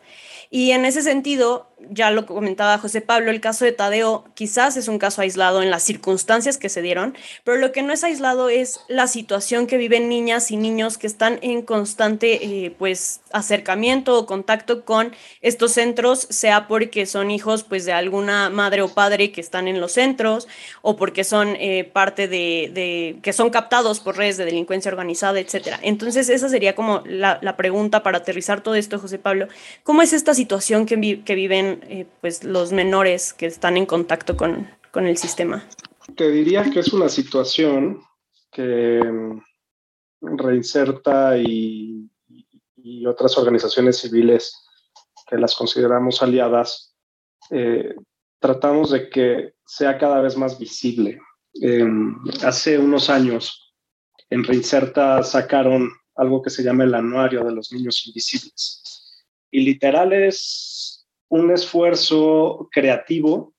[0.55, 4.87] Y en ese sentido, ya lo comentaba José Pablo, el caso de Tadeo quizás es
[4.87, 8.49] un caso aislado en las circunstancias que se dieron, pero lo que no es aislado
[8.49, 14.15] es la situación que viven niñas y niños que están en constante eh, pues acercamiento
[14.15, 19.31] o contacto con estos centros, sea porque son hijos pues de alguna madre o padre
[19.31, 20.47] que están en los centros
[20.83, 25.39] o porque son eh, parte de, de, que son captados por redes de delincuencia organizada,
[25.39, 25.79] etcétera.
[25.81, 29.47] Entonces esa sería como la, la pregunta para aterrizar todo esto, José Pablo.
[29.81, 30.42] ¿Cómo es esta situación?
[30.43, 35.17] Situación que, que viven eh, pues los menores que están en contacto con, con, el
[35.17, 35.63] sistema?
[36.15, 38.01] Te diría que es una situación
[38.51, 42.09] que mm, reinserta y,
[42.75, 44.53] y otras organizaciones civiles
[45.27, 46.93] que las consideramos aliadas,
[47.49, 47.95] eh,
[48.39, 51.19] tratamos de que sea cada vez más visible.
[51.61, 53.73] Em, hace unos años
[54.29, 58.81] en Reinserta sacaron algo que se llama el Anuario de los Niños Invisibles.
[59.53, 63.53] Y literal es un esfuerzo creativo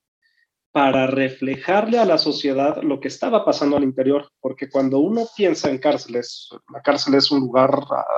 [0.73, 5.71] para reflejarle a la sociedad lo que estaba pasando al interior, porque cuando uno piensa
[5.71, 7.71] en cárceles, la cárcel es un lugar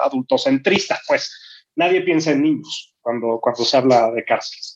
[0.05, 1.31] adultocentrista, pues
[1.75, 4.75] nadie piensa en niños cuando, cuando se habla de cárceles.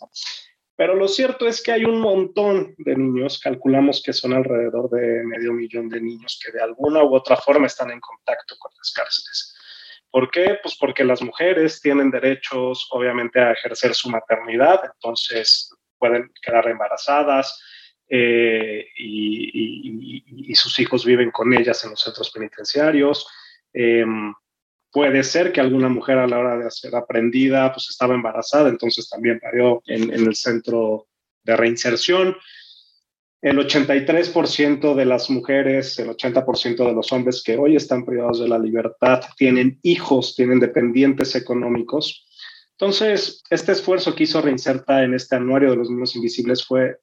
[0.76, 5.24] Pero lo cierto es que hay un montón de niños, calculamos que son alrededor de
[5.24, 8.92] medio millón de niños que de alguna u otra forma están en contacto con las
[8.92, 9.56] cárceles.
[10.11, 10.59] ¿Por qué?
[10.62, 17.61] Pues porque las mujeres tienen derechos, obviamente, a ejercer su maternidad, entonces pueden quedar embarazadas
[18.09, 23.27] eh, y, sus hijos viven con ellas en los centros penitenciarios.
[23.73, 24.35] Em,
[24.92, 29.09] Puede ser que alguna mujer a la hora de ser aprendida pues estaba embarazada, entonces
[29.09, 31.07] también parió en, el centro
[31.44, 32.37] de reinserción.
[33.42, 38.48] El 83% de las mujeres, el 80% de los hombres que hoy están privados de
[38.48, 42.26] la libertad tienen hijos, tienen dependientes económicos.
[42.72, 46.98] Entonces, este esfuerzo que hizo Reinserta en este anuario de los niños invisibles fue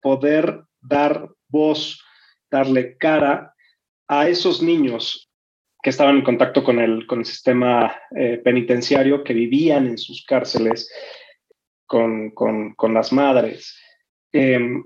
[0.00, 2.00] poder dar voz,
[2.48, 3.52] darle cara
[4.06, 5.30] a esos niños
[5.82, 10.24] que estaban en contacto con el, con el sistema eh, penitenciario, que vivían en sus
[10.24, 10.88] cárceles
[11.86, 13.76] con, con, con las madres.
[14.32, 14.84] Em,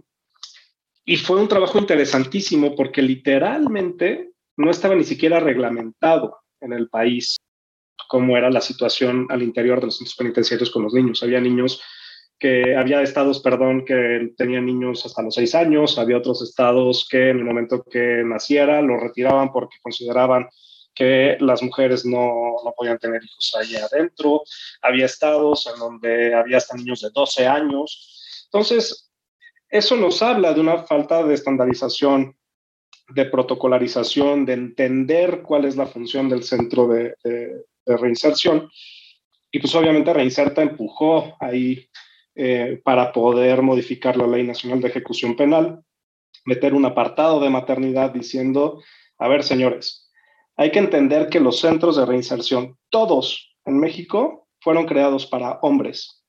[1.09, 7.37] y fue un trabajo interesantísimo porque literalmente no estaba ni siquiera reglamentado en el país
[8.09, 11.23] cómo era la situación al interior de los centros penitenciarios con los niños.
[11.23, 11.81] Había niños
[12.39, 17.31] que había estados, perdón, que tenían niños hasta los seis años, había otros estados que
[17.31, 20.49] en el momento que naciera lo retiraban porque consideraban
[20.93, 24.43] que las mujeres no, no, podían tener hijos ahí adentro.
[24.83, 28.47] Había estados en donde había hasta niños de 12 años.
[28.47, 29.06] Entonces,
[29.69, 32.37] eso nos habla de una falta de estandarización,
[33.09, 37.15] de protocolarización, de entender cuál es la función del centro de,
[37.87, 38.69] reinserción.
[39.51, 41.89] Y pues obviamente Reinserta empujó ahí
[42.35, 45.85] eh, para poder modificar la Ley Nacional de Ejecución Penal,
[46.45, 48.83] meter un apartado de maternidad diciendo,
[49.19, 50.11] a ver, señores,
[50.57, 56.25] hay que entender que los centros de reinserción, todos en México, fueron creados para hombres.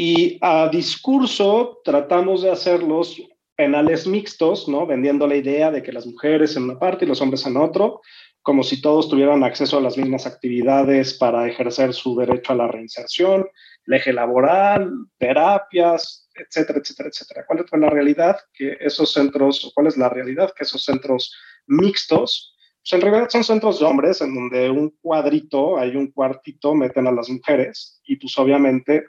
[0.00, 3.20] Y a discurso tratamos de hacerlos
[3.56, 4.86] penales mixtos, ¿no?
[4.86, 8.00] vendiendo la idea de que las mujeres en una parte y los hombres en otro,
[8.40, 12.68] como si todos tuvieran acceso a las mismas actividades para ejercer su derecho a la
[12.68, 13.48] reinserción,
[13.86, 17.44] el eje laboral, terapias, etcétera, etcétera, etcétera.
[17.48, 18.38] ¿Cuál es la realidad?
[18.54, 20.52] Que esos centros, cuál es la realidad?
[20.56, 21.34] Que esos centros
[21.66, 22.54] mixtos
[22.88, 27.08] pues, en realidad son centros de hombres en donde un cuadrito, hay un cuartito, meten
[27.08, 29.08] a las mujeres y pues obviamente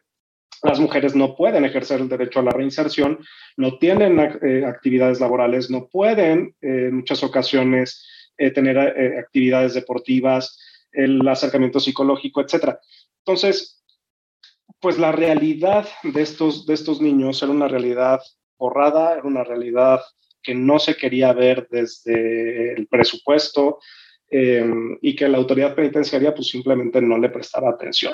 [0.64, 3.20] las mujeres no pueden ejercer el derecho a la reinserción,
[3.58, 8.06] no tienen eh, actividades laborales, no pueden eh, en muchas ocasiones
[8.38, 10.58] eh, tener actividades deportivas,
[10.92, 12.78] el acercamiento psicológico, etc.
[13.26, 13.84] Entonces,
[14.80, 18.22] pues la realidad de estos, de estos niños era una realidad
[18.58, 20.02] borrada, era una realidad
[20.42, 23.80] que no se quería ver desde el presupuesto
[24.32, 28.14] y que la autoridad penitenciaria pues simplemente no le prestaba atención.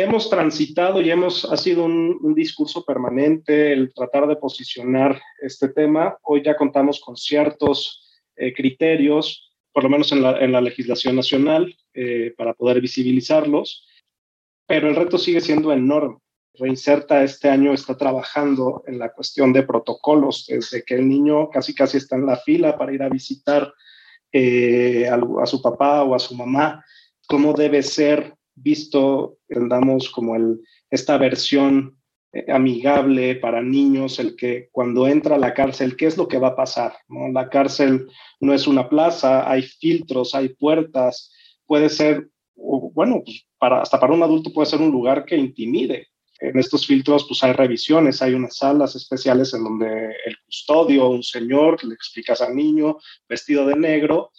[0.00, 6.16] Hemos transitado y hemos, ha sido un, discurso permanente el tratar de posicionar este tema.
[6.22, 12.32] Hoy ya contamos con ciertos eh, criterios, por lo menos en la, legislación nacional, eh,
[12.38, 13.88] para poder visibilizarlos,
[14.68, 16.18] pero el reto sigue siendo enorme.
[16.54, 21.74] Reinserta este año está trabajando en la cuestión de protocolos, desde que el niño casi
[21.74, 23.74] casi está en la fila para ir a visitar
[24.30, 26.84] eh, a, su papá o a su mamá,
[27.26, 31.98] cómo debe ser visto, entendamos como el, esta versión
[32.32, 36.38] eh, amigable para niños, el que cuando entra a la cárcel, ¿qué es lo que
[36.38, 36.94] va a pasar?
[37.08, 37.28] ¿no?
[37.32, 38.08] La cárcel
[38.40, 41.32] no es una plaza, hay filtros, hay puertas,
[41.66, 46.08] puede ser, bueno, pues para, hasta para un adulto puede ser un lugar que intimide,
[46.40, 51.22] en estos filtros pues hay revisiones, hay unas salas especiales en donde el custodio, un
[51.22, 52.96] señor, le explicas al niño
[53.28, 54.30] vestido de negro,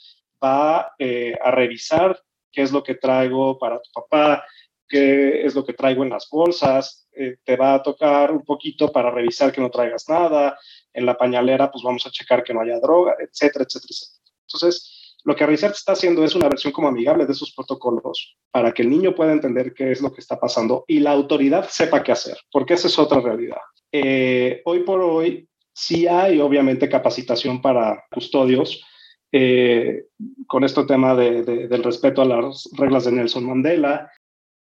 [0.41, 4.43] va eh, a revisar qué es lo que traigo para tu papá,
[4.88, 8.91] qué es lo que traigo en las bolsas, eh, te va a tocar un poquito
[8.91, 10.57] para revisar que no traigas nada,
[10.93, 14.19] en la pañalera pues vamos a checar que no haya droga, etcétera, etcétera, etcétera.
[14.47, 18.73] Entonces, lo que Research está haciendo es una versión como amigable de esos protocolos para
[18.73, 22.03] que el niño pueda entender qué es lo que está pasando y la autoridad sepa
[22.03, 23.59] qué hacer, porque esa es otra realidad.
[23.91, 28.83] Eh, hoy por hoy sí hay obviamente capacitación para custodios
[29.31, 30.05] eh,
[30.47, 34.09] con este tema del respeto a las reglas de Nelson Mandela,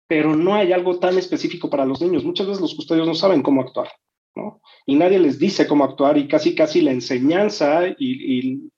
[0.08, 2.23] pero no hay algo tan específico para los niños.
[2.23, 3.89] Muchas veces los custodios no saben cómo actuar.
[4.36, 4.62] ¿no?
[4.86, 8.69] Y nadie les dice cómo actuar y casi, casi la enseñanza y,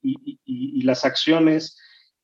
[0.84, 1.78] las acciones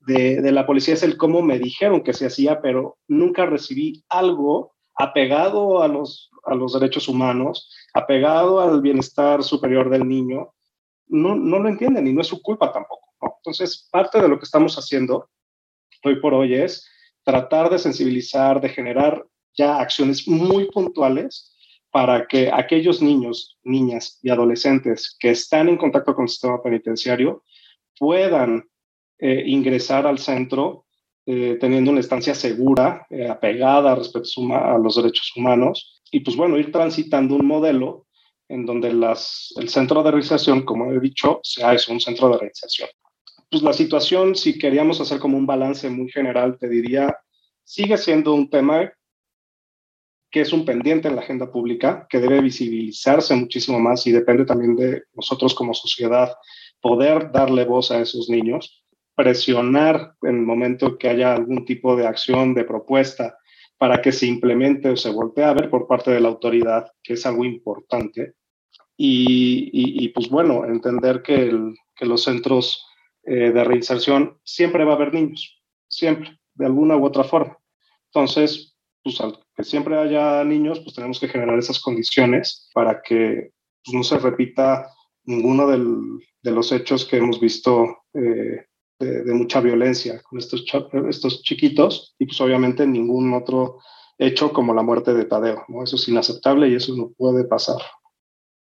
[0.08, 4.74] de, la policía es el cómo me dijeron que se hacía, pero nunca recibí algo
[4.96, 10.54] apegado a los, a los derechos humanos, apegado al bienestar superior del niño,
[11.08, 13.05] no, no lo entienden y no es su culpa tampoco.
[13.46, 15.30] Entonces, parte de lo que estamos haciendo
[16.04, 16.90] hoy por hoy es
[17.24, 19.24] tratar de sensibilizar, de generar
[19.56, 21.56] ya acciones muy puntuales
[21.92, 27.44] para que aquellos niños, niñas y adolescentes que están en contacto con el sistema penitenciario
[27.98, 28.68] puedan
[29.20, 30.86] eh, ingresar al centro
[31.28, 36.58] eh, teniendo una estancia segura, eh, apegada respecto a los derechos humanos, y pues bueno,
[36.58, 38.08] ir transitando un modelo
[38.48, 42.90] en donde el centro de reinserción, como he dicho, sea eso, un centro de reinserción.
[43.56, 47.18] Pues la situación, si queríamos hacer como un balance muy general, te diría,
[47.64, 48.92] sigue siendo un tema
[50.30, 54.44] que es un pendiente en la agenda pública, que debe visibilizarse muchísimo más y depende
[54.44, 56.34] también de nosotros como sociedad
[56.82, 58.84] poder darle voz a esos niños,
[59.16, 63.38] presionar en el momento que haya algún tipo de acción, de propuesta,
[63.78, 67.14] para que se implemente o se voltee a ver por parte de la autoridad, que
[67.14, 68.34] es algo importante.
[68.98, 71.58] Y, pues bueno, entender que,
[71.96, 72.86] que los centros
[73.26, 77.58] eh, de reinserción siempre va a haber niños, siempre, de alguna u otra forma.
[78.14, 83.52] Entonces, pues al que siempre haya niños, pues tenemos que generar esas condiciones para que
[83.84, 84.90] pues, no se repita
[85.24, 88.66] ninguno de los hechos que hemos visto eh,
[89.00, 90.64] de, mucha violencia con estos,
[91.10, 93.80] estos chiquitos y pues obviamente ningún otro
[94.18, 95.66] hecho como la muerte de Tadeo.
[95.68, 95.84] ¿no?
[95.84, 97.82] Eso es inaceptable y eso no puede pasar.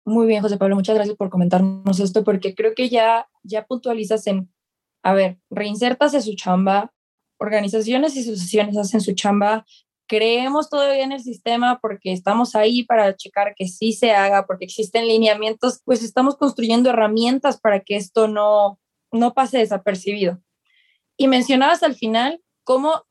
[0.06, 4.28] Muy bien, José Pablo, muchas gracias por comentarnos esto porque creo que ya, ya puntualizas
[4.28, 4.54] en,
[5.02, 6.94] a ver, reinsertas su chamba,
[7.38, 9.66] organizaciones y asociaciones hacen su chamba,
[10.08, 14.66] creemos todavía en el sistema porque estamos ahí para checar que sí se haga, porque
[14.66, 18.80] existen lineamientos, pues estamos construyendo herramientas para que esto no,
[19.12, 20.42] no pase desapercibido.
[21.16, 23.06] Y mencionabas al final cómo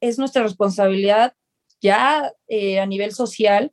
[0.00, 1.34] es nuestra responsabilidad
[1.80, 3.72] ya eh, a nivel social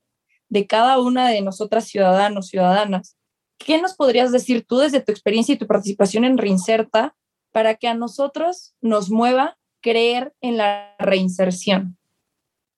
[0.50, 3.18] de cada una de nosotras ciudadanos, ciudadanas.
[3.58, 7.16] ¿Qué nos podrías decir tú desde tu experiencia y tu participación en Reinserta
[7.52, 11.98] para que a nosotros nos mueva creer en la reinserción?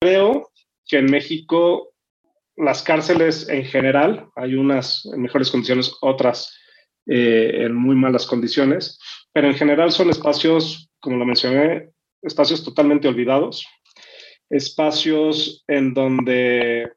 [0.02, 0.52] Creo
[0.88, 1.94] que en México
[2.58, 6.54] las cárceles en general, hay unas en mejores condiciones, otras
[7.06, 9.00] eh, en muy malas condiciones,
[9.32, 13.66] pero en general son espacios, como lo mencioné, espacios totalmente olvidados,
[14.50, 16.92] espacios en donde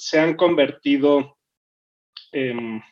[0.00, 1.36] se han convertido
[2.32, 2.82] en,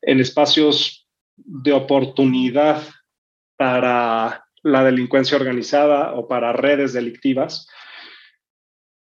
[0.00, 1.06] espacios
[1.36, 2.82] de oportunidad
[3.56, 7.68] para la delincuencia organizada o para redes delictivas,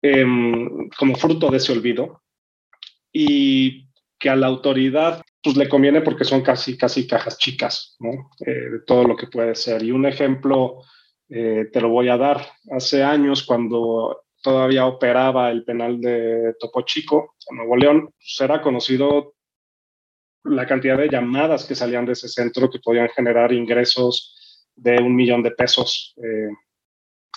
[0.02, 2.22] em, como fruto de ese olvido,
[3.12, 8.30] y que a la autoridad pues le conviene porque son casi, casi cajas chicas, ¿no?
[8.44, 9.82] Eh, de todo lo que puede ser.
[9.82, 10.82] Y un ejemplo
[11.28, 12.44] eh, te lo voy a dar.
[12.70, 18.62] Hace años, cuando todavía operaba el penal de Topo Chico, en Nuevo León, pues era
[18.62, 19.34] conocido
[20.44, 25.16] la cantidad de llamadas que salían de ese centro que podían generar ingresos de un
[25.16, 26.48] millón de pesos eh,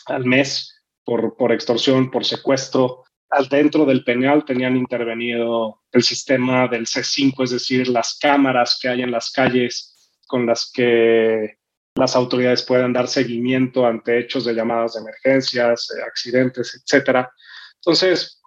[0.06, 6.68] al mes por, por extorsión, por secuestro, al dentro del penal tenían intervenido el sistema
[6.68, 11.58] del C5, es decir, las cámaras que hay en las calles con las que
[12.00, 17.32] las autoridades pueden dar seguimiento ante hechos de llamadas de emergencias, eh, accidentes, etcétera.
[17.76, 18.42] Entonces,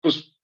[0.00, 0.36] pues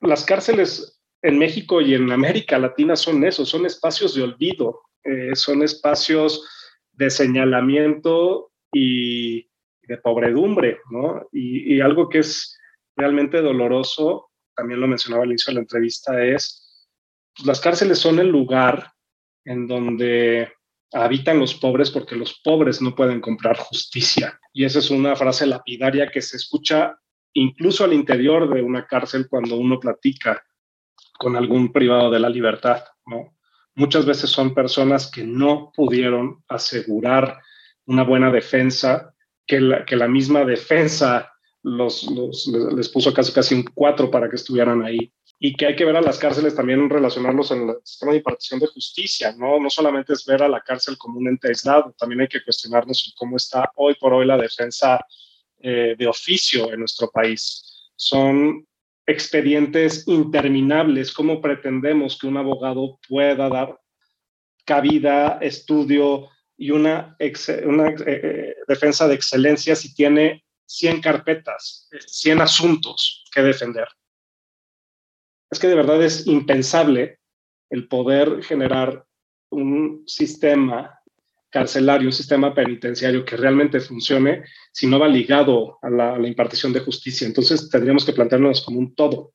[0.00, 5.34] las cárceles en México y en América Latina son eso, son espacios de olvido, eh,
[5.34, 6.48] son espacios
[6.92, 9.48] de señalamiento y
[9.82, 11.28] de pobredumbre, ¿no?
[11.32, 12.58] Y, algo que es
[12.96, 16.88] realmente doloroso, también lo mencionaba al inicio de la entrevista, es
[17.36, 18.92] pues, las cárceles son el lugar
[19.44, 20.52] en donde
[20.92, 24.38] habitan los pobres porque los pobres no pueden comprar justicia.
[24.52, 26.98] Y esa es una frase lapidaria que se escucha
[27.34, 30.42] incluso al interior de una cárcel cuando uno platica
[31.18, 33.36] con algún privado de la libertad, ¿no?
[33.74, 37.40] Muchas veces son personas que no pudieron asegurar
[37.84, 39.14] una buena defensa
[39.46, 41.30] que la, que la misma defensa
[41.62, 42.06] los,
[42.74, 45.96] les puso casi casi un cuatro para que estuvieran ahí y que hay que ver
[45.96, 49.60] a las cárceles también relacionarlos en el sistema de impartición de justicia, ¿no?
[49.60, 53.14] No solamente es ver a la cárcel como un ente aislado, también hay que cuestionarnos
[53.16, 55.04] cómo está hoy por hoy la defensa
[55.58, 57.90] eh, de oficio en nuestro país.
[57.96, 58.66] Son
[59.06, 63.78] expedientes interminables, ¿cómo pretendemos que un abogado pueda dar
[64.64, 67.16] cabida, estudio, y una,
[67.64, 73.86] una eh, eh, defensa de excelencia si tiene 100 carpetas, 100 asuntos que defender.
[75.50, 77.20] Es que de verdad es impensable
[77.70, 79.04] el poder generar
[79.50, 81.00] un sistema
[81.50, 86.80] carcelario, un sistema penitenciario que realmente funcione si no va ligado a la, impartición de
[86.80, 87.26] justicia.
[87.26, 89.32] Entonces tendríamos que plantearnos como un todo.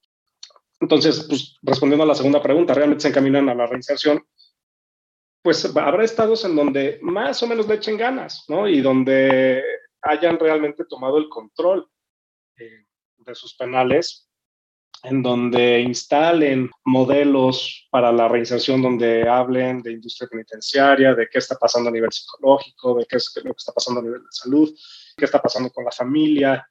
[0.80, 4.24] Entonces, pues, respondiendo a la segunda pregunta, ¿realmente se encaminan a la reinserción?
[5.44, 8.68] Pues habrá estados en donde más o menos le echen ganas, ¿no?
[8.68, 9.64] Y donde
[10.04, 11.88] hayan realmente tomado el control
[12.58, 12.86] eh,
[13.18, 14.31] de sus penales
[15.04, 21.56] en donde instalen modelos para la reinserción, donde hablen de industria penitenciaria, de qué está
[21.56, 24.70] pasando a nivel psicológico, de qué es lo que está pasando a nivel de salud,
[25.18, 26.68] qué está pasando con la familia.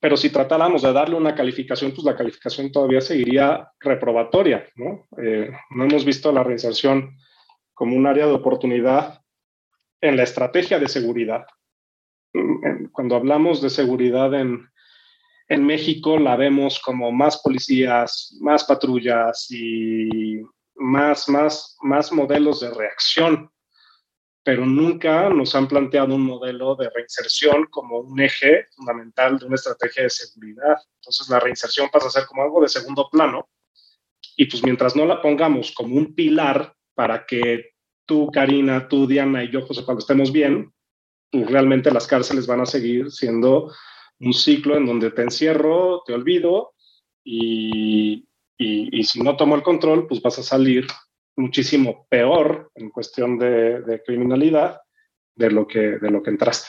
[0.00, 5.08] Pero si tratáramos de darle una calificación, pues la calificación todavía seguiría reprobatoria, ¿no?
[5.22, 7.18] Eh, no hemos visto la reinserción
[7.74, 9.22] como un área de oportunidad
[10.00, 11.46] en la estrategia de seguridad.
[12.92, 14.68] Cuando hablamos de seguridad en,
[15.48, 20.42] en México la vemos como más policías, más patrullas y
[20.76, 23.50] más, más, más modelos de reacción,
[24.44, 29.54] pero nunca nos han planteado un modelo de reinserción como un eje fundamental de una
[29.54, 30.76] estrategia de seguridad.
[30.96, 33.48] Entonces la reinserción pasa a ser como algo de segundo plano
[34.36, 37.72] y pues mientras no la pongamos como un pilar para que
[38.06, 40.72] tú, Karina, tú, Diana y yo, José, cuando estemos bien,
[41.30, 43.72] pues realmente las cárceles van a seguir siendo
[44.20, 46.74] un ciclo en donde te encierro, te olvido
[47.24, 48.24] y,
[48.58, 50.86] si no tomo el control, pues vas a salir
[51.36, 54.80] muchísimo peor en cuestión de, criminalidad
[55.34, 56.68] de lo, que, de lo que entraste.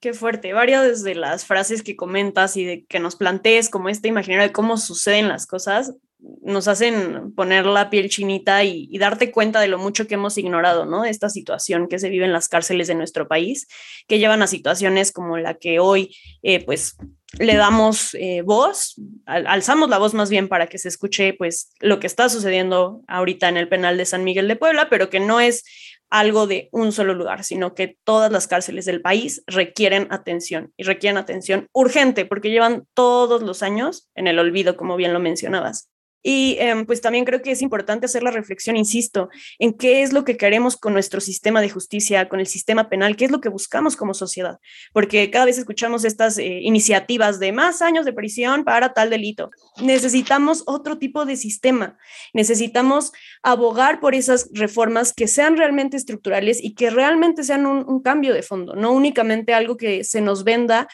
[0.00, 0.52] Qué fuerte.
[0.52, 4.52] Varias de las frases que comentas y de que nos plantees como este imaginario de
[4.52, 9.78] cómo suceden las cosas, nos hacen poner la piel chinita y, darte cuenta de lo
[9.78, 11.04] mucho que hemos ignorado, ¿no?
[11.04, 13.68] Esta situación que se vive en las cárceles de nuestro país,
[14.08, 16.96] que llevan a situaciones como la que hoy, eh, pues,
[17.38, 18.96] le damos eh, voz,
[19.26, 23.48] alzamos la voz más bien para que se escuche, pues, lo que está sucediendo ahorita
[23.48, 25.64] en el penal de San Miguel de Puebla, pero que no es
[26.10, 30.84] algo de un solo lugar, sino que todas las cárceles del país requieren atención y
[30.84, 35.90] requieren atención urgente porque llevan todos los años en el olvido, como bien lo mencionabas.
[36.22, 40.12] Y em, pues también creo que es importante hacer la reflexión, insisto, en qué es
[40.12, 43.40] lo que queremos con nuestro sistema de justicia, con el sistema penal, qué es lo
[43.40, 44.58] que buscamos como sociedad,
[44.92, 49.50] porque cada vez escuchamos estas eh, iniciativas de más años de prisión para tal delito.
[49.80, 51.96] Necesitamos otro tipo de sistema,
[52.32, 53.12] necesitamos
[53.42, 58.42] abogar por esas reformas que sean realmente estructurales y que realmente sean un cambio de
[58.42, 60.88] fondo, no únicamente algo que se nos venda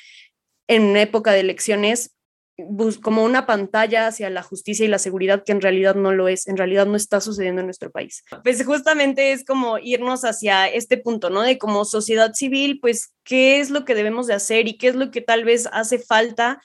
[0.68, 2.14] en época de elecciones
[3.02, 6.46] como una pantalla hacia la justicia y la seguridad que en realidad no lo es,
[6.46, 8.22] en realidad no está sucediendo en nuestro país.
[8.42, 11.42] Pues justamente es como irnos hacia este punto, ¿no?
[11.42, 14.94] De como sociedad civil, pues, ¿qué es lo que debemos de hacer y qué es
[14.94, 16.60] lo que tal vez hace falta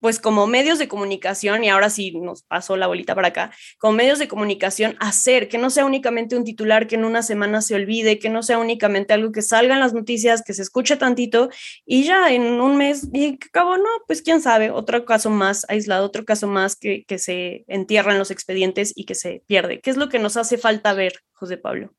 [0.00, 3.94] pues como medios de comunicación, y ahora sí nos pasó la bolita para acá, como
[3.94, 7.74] medios de comunicación, hacer que no sea únicamente un titular que en una semana se
[7.74, 11.50] olvide, que no sea únicamente algo que salga en las noticias, que se escuche tantito
[11.84, 16.06] y ya en un mes, y cabo, no, pues quién sabe, otro caso más aislado,
[16.06, 19.80] otro caso más que, que se entierra en los expedientes y que se pierde.
[19.80, 21.92] ¿Qué es lo que nos hace falta ver, José Pablo?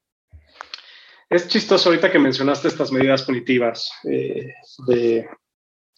[1.30, 4.54] Es chistoso ahorita que mencionaste estas medidas punitivas eh,
[4.88, 5.26] de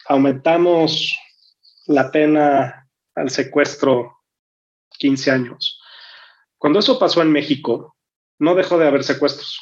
[0.07, 1.17] aumentamos
[1.87, 4.23] la pena al secuestro
[4.99, 5.81] 15 años.
[6.57, 7.97] Cuando eso pasó en México,
[8.39, 9.59] no dejó de haber secuestros.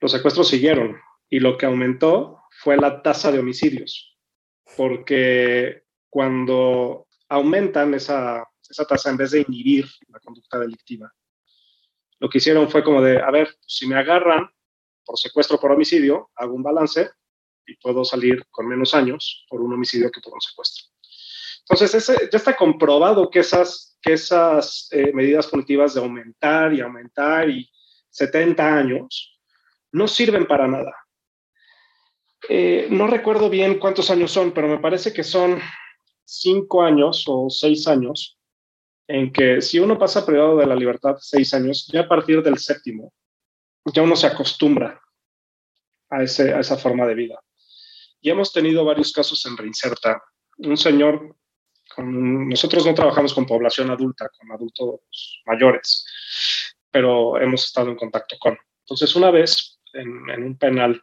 [0.00, 4.18] Los secuestros siguieron y lo que aumentó fue la tasa de homicidios,
[4.76, 11.12] porque cuando aumentan esa, esa tasa en vez de inhibir la conducta delictiva,
[12.18, 14.48] lo que hicieron fue como de, a ver, si me agarran
[15.04, 17.10] por secuestro por homicidio, hago un balance
[17.66, 20.86] y puedo salir con menos años por un homicidio que por un secuestro.
[21.68, 27.48] Entonces, ya está comprobado que esas, que esas eh, medidas punitivas de aumentar y aumentar
[27.48, 27.70] y
[28.10, 29.40] 70 años
[29.92, 30.94] no sirven para nada.
[32.48, 35.60] Eh, no recuerdo bien cuántos años son, pero me parece que son
[36.24, 38.38] cinco años o seis años
[39.06, 42.58] en que si uno pasa privado de la libertad seis años, ya a partir del
[42.58, 43.12] séptimo,
[43.92, 45.00] ya uno se acostumbra
[46.10, 47.40] a, ese, a esa forma de vida.
[48.22, 50.22] Y hemos tenido varios casos en Reinserta.
[50.58, 51.36] Un señor,
[51.98, 56.06] nosotros no trabajamos con población adulta, con adultos mayores,
[56.90, 58.56] pero hemos estado en contacto con.
[58.84, 61.02] Entonces, una vez en, un penal,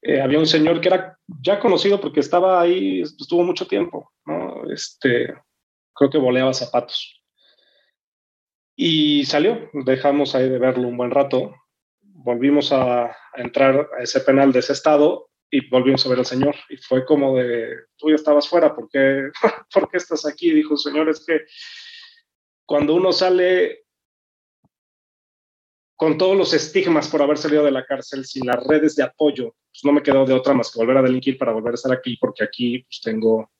[0.00, 4.64] eh, había un señor que era ya conocido porque estaba ahí, estuvo mucho tiempo, ¿no?
[4.72, 5.34] Este,
[5.94, 7.22] creo que boleaba zapatos.
[8.74, 11.54] Y salió, dejamos ahí de verlo un buen rato,
[12.00, 16.26] volvimos a, a entrar a ese penal de ese estado y volvimos a ver al
[16.26, 16.56] Señor.
[16.70, 19.28] Y fue como de, tú ya estabas fuera, ¿por qué,
[19.72, 20.50] ¿por qué estás aquí?
[20.50, 21.42] dijo, Señor, es que
[22.64, 23.84] cuando uno sale
[25.94, 29.54] con todos los estigmas por haber salido de la cárcel, sin las redes de apoyo,
[29.70, 31.92] pues no me quedó de otra más que volver a delinquir para volver a estar
[31.92, 33.52] aquí, porque aquí pues, tengo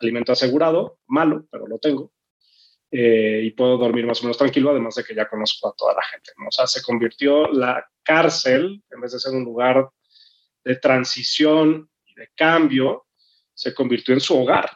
[0.00, 2.12] alimento asegurado, malo, pero lo tengo.
[2.90, 5.94] Eh, y puedo dormir más o menos tranquilo, además de que ya conozco a toda
[5.94, 6.32] la gente.
[6.46, 9.88] O sea, se convirtió la cárcel, en vez de ser un lugar
[10.66, 13.06] de transición y de cambio,
[13.54, 14.68] se convirtió en su hogar.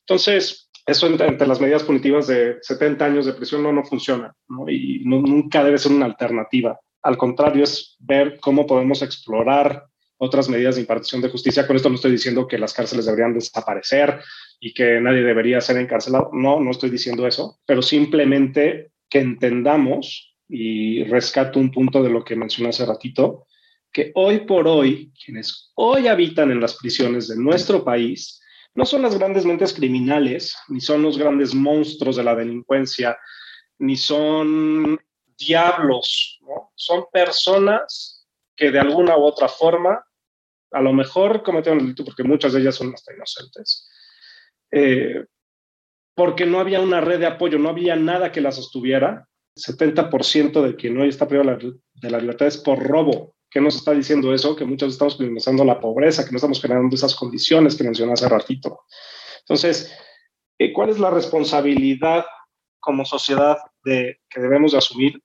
[0.00, 4.34] Entonces, eso entre, las medidas punitivas de 70 años de prisión no, no funciona
[4.68, 6.78] y nunca debe ser una alternativa.
[7.02, 9.86] Al contrario, es ver cómo podemos explorar
[10.18, 11.64] otras medidas de impartición de justicia.
[11.64, 14.20] Con esto no estoy diciendo que las cárceles deberían desaparecer
[14.58, 16.30] y que nadie debería ser encarcelado.
[16.32, 22.24] No, no estoy diciendo eso, pero simplemente que entendamos y rescato un punto de lo
[22.24, 23.46] que mencioné hace ratito,
[23.92, 28.40] que hoy por hoy, quienes hoy habitan en las prisiones de nuestro país,
[28.74, 33.18] no son las grandes mentes criminales, ni son los grandes monstruos de la delincuencia,
[33.78, 34.98] ni son
[35.36, 36.40] diablos,
[36.74, 38.26] son personas
[38.56, 40.04] que de alguna u otra forma
[40.70, 43.88] a lo mejor cometieron el delito porque muchas de ellas son hasta inocentes.
[44.70, 45.26] Eh,
[46.14, 49.28] porque no había una red de apoyo, no había nada que la sostuviera.
[49.54, 53.34] 70% de quien hoy está privado de la libertad es por robo.
[53.52, 54.56] ¿Qué nos está diciendo eso?
[54.56, 58.28] Que muchos estamos minimizando la pobreza, que no estamos generando esas condiciones que mencioné hace
[58.28, 58.80] ratito.
[59.40, 59.94] Entonces,
[60.58, 62.24] eh, ¿cuál es la responsabilidad
[62.80, 65.22] como sociedad de, que debemos de asumir?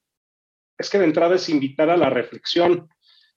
[0.77, 2.89] Es que de entrada es invitar a la reflexión,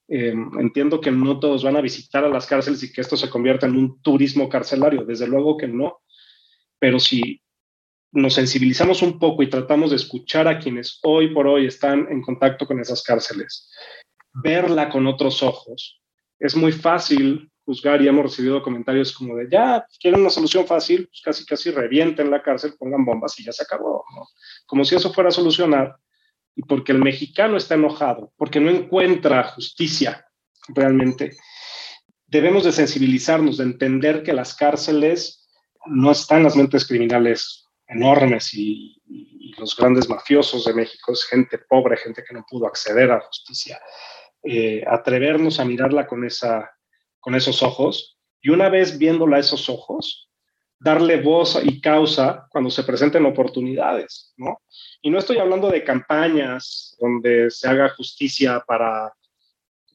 [0.08, 3.30] eh, entiendo que no todos van a visitar a las cárceles y que esto se
[3.30, 6.00] convierta en un turismo carcelario, desde luego que no,
[6.80, 7.40] pero si
[8.10, 12.22] nos sensibilizamos un poco y tratamos de escuchar a quienes hoy por hoy están en
[12.22, 13.70] contacto con esas cárceles,
[14.32, 16.00] verla con otros ojos,
[16.38, 21.06] es muy fácil juzgar y hemos recibido comentarios como de, ya, quieren una solución fácil,
[21.06, 24.04] pues casi casi revienten la cárcel, pongan bombas y ya se acabó,
[24.66, 25.96] Como si eso fuera a solucionar
[26.56, 30.26] y porque el mexicano está enojado, porque no encuentra justicia
[30.68, 31.36] realmente,
[32.26, 35.48] debemos de sensibilizarnos, de entender que las cárceles
[35.86, 38.96] no están las mentes criminales enormes y,
[39.58, 43.78] los grandes mafiosos de México, es gente pobre, gente que no pudo acceder a justicia.
[44.42, 46.70] Eh, atrevernos a mirarla con, esa,
[47.18, 50.30] con esos ojos y una vez viéndola a esos ojos,
[50.78, 54.62] darle voz y causa cuando se presenten oportunidades, ¿no?
[55.02, 59.12] Y no estoy hablando de campañas donde se haga justicia para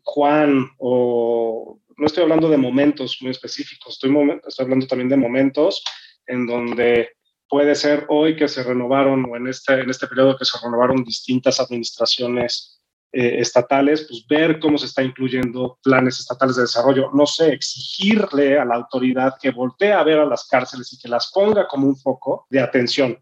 [0.04, 4.12] Juan o no estoy hablando de momentos muy específicos, estoy,
[4.48, 5.84] estoy hablando también de momentos
[6.28, 7.10] en donde
[7.50, 11.04] puede ser hoy que se renovaron o en este, en este periodo que se renovaron
[11.04, 12.76] distintas administraciones
[13.18, 17.12] eh, estatales, pues ver cómo se está incluyendo planes estatales de desarrollo.
[17.14, 21.08] No sé, exigirle a la autoridad que voltee a ver a las cárceles y que
[21.08, 23.18] las ponga como un foco de atención.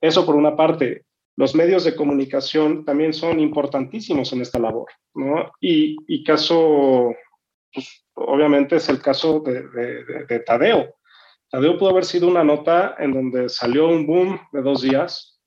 [0.00, 1.04] Eso por una parte.
[1.34, 5.50] Los medios de comunicación también son importantísimos en esta labor, ¿no?
[5.60, 7.12] Y, y caso,
[7.72, 10.94] pues obviamente es el caso de, de, de Tadeo.
[11.50, 15.40] Tadeo pudo haber sido una nota en donde salió un boom de dos días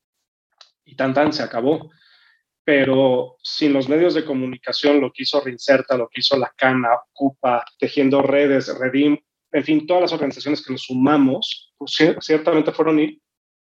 [0.83, 1.89] y tan tan se acabó
[2.67, 6.89] pero sin los medios de comunicación, lo que hizo Rincerta, lo que hizo La Cana,
[7.13, 9.17] Ocupa, Tejiendo Redes, Redim,
[9.53, 12.99] en fin, todas las organizaciones que nos sumamos, pues, ciertamente fueron,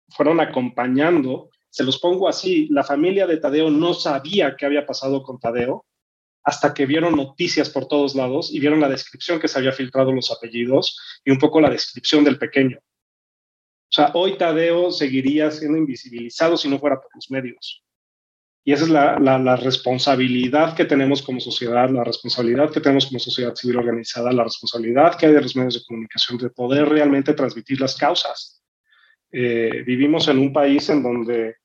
[0.08, 1.50] fueron acompañando.
[1.70, 5.86] Se los pongo así, la familia de Tadeo no sabía qué había pasado con Tadeo
[6.46, 10.14] hasta que vieron noticias por todos lados y vieron la descripción que se había filtrado
[10.14, 12.78] los apellidos y un poco la descripción del pequeño.
[12.80, 17.84] O sea, hoy Tadeo seguiría siendo invisibilizado si no fuera por los medios.
[18.68, 23.18] Y esa es la, la, responsabilidad que tenemos como sociedad, la responsabilidad que tenemos como
[23.18, 27.34] sociedad civil organizada, la responsabilidad que hay de los medios de comunicación de poder realmente
[27.34, 28.62] transmitir las causas.
[29.32, 31.56] Eh, vivimos en un país en donde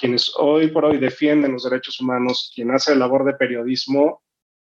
[0.00, 4.22] quienes hoy por hoy defienden los derechos humanos, quien hace labor de periodismo,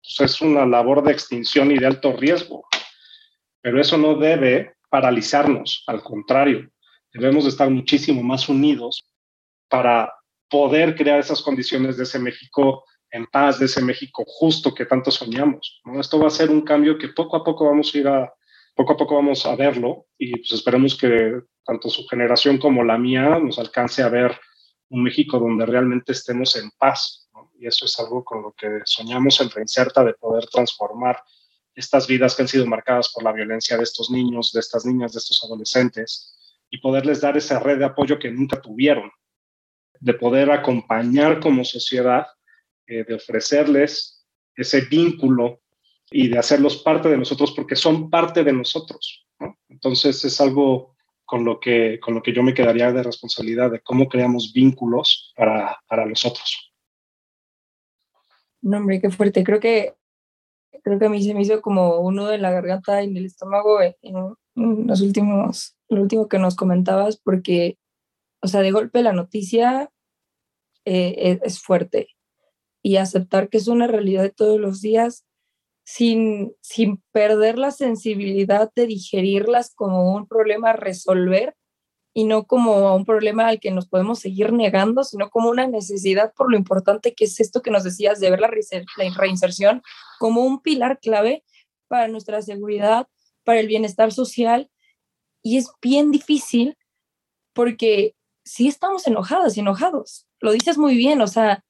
[0.01, 2.65] pues es una labor de extinción y de alto riesgo.
[3.61, 6.71] Pero eso no debe paralizarnos, al contrario,
[7.13, 9.05] debemos de estar muchísimo más unidos
[9.69, 10.13] para
[10.53, 15.11] poder crear esas condiciones de ese México en paz, de ese México justo que tanto
[15.11, 15.81] soñamos.
[15.87, 15.99] ¿no?
[15.99, 18.31] Esto va a ser un cambio que poco a poco vamos a ir a,
[18.75, 22.99] poco a poco vamos a verlo y pues esperemos que tanto su generación como la
[22.99, 24.39] mía nos alcance a ver
[24.91, 27.31] un México donde realmente estemos en paz.
[27.59, 31.23] Y eso es algo con lo que soñamos en Reinserta, de poder transformar
[31.75, 35.13] estas vidas que han sido marcadas por la violencia de estos niños, de estas niñas,
[35.13, 36.37] de estos adolescentes,
[36.69, 39.11] y poderles dar esa red de apoyo que nunca tuvieron
[40.03, 42.27] de poder acompañar como sociedad,
[42.87, 44.27] eh, de ofrecerles
[44.57, 45.61] ese vínculo
[46.11, 49.27] y de hacerlos parte de nosotros porque son parte de nosotros.
[49.69, 53.81] Entonces es algo con lo, que, con lo que yo me quedaría de responsabilidad de
[53.81, 56.75] cómo creamos vínculos para, para los otros.
[58.61, 59.45] No, hombre, qué fuerte.
[59.45, 59.95] Creo que,
[60.83, 63.27] creo que a mí se me hizo como uno de la garganta y en el
[63.27, 67.79] estómago en, los últimos, lo último que nos comentabas, porque,
[68.43, 69.91] o sea, de golpe la noticia
[70.85, 72.09] eh, es fuerte
[72.83, 75.25] y aceptar que es una realidad de todos los días
[75.85, 81.55] sin, sin perder la sensibilidad de digerirlas como un problema a resolver
[82.15, 86.35] y no como un problema al que nos podemos seguir negando, sino como una necesidad
[86.35, 89.83] por lo importante que es esto que nos decías de ver la, la reinserción
[90.19, 91.43] como un pilar clave
[91.89, 93.07] para nuestra seguridad,
[93.45, 94.71] para el bienestar social.
[95.43, 96.77] Y es bien difícil
[97.55, 98.15] porque
[98.45, 100.27] sí estamos enojadas y enojados.
[100.41, 101.65] Lo dices muy bien, o sea,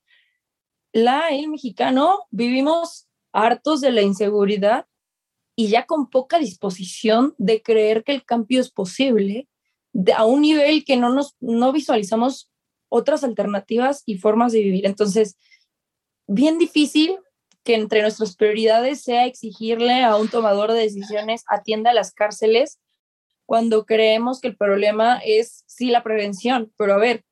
[0.92, 4.86] la, el mexicano, vivimos hartos de la inseguridad
[5.56, 9.48] y ya con poca disposición de creer que el cambio es posible
[10.16, 12.50] a un nivel que no nos no visualizamos
[12.88, 14.86] otras alternativas y formas de vivir.
[14.86, 15.38] Entonces,
[16.26, 17.18] bien difícil
[17.64, 22.80] que entre nuestras prioridades sea exigirle a un tomador de decisiones atienda las cárceles
[23.52, 27.22] cuando creemos que el problema es sí la prevención, pero a ver,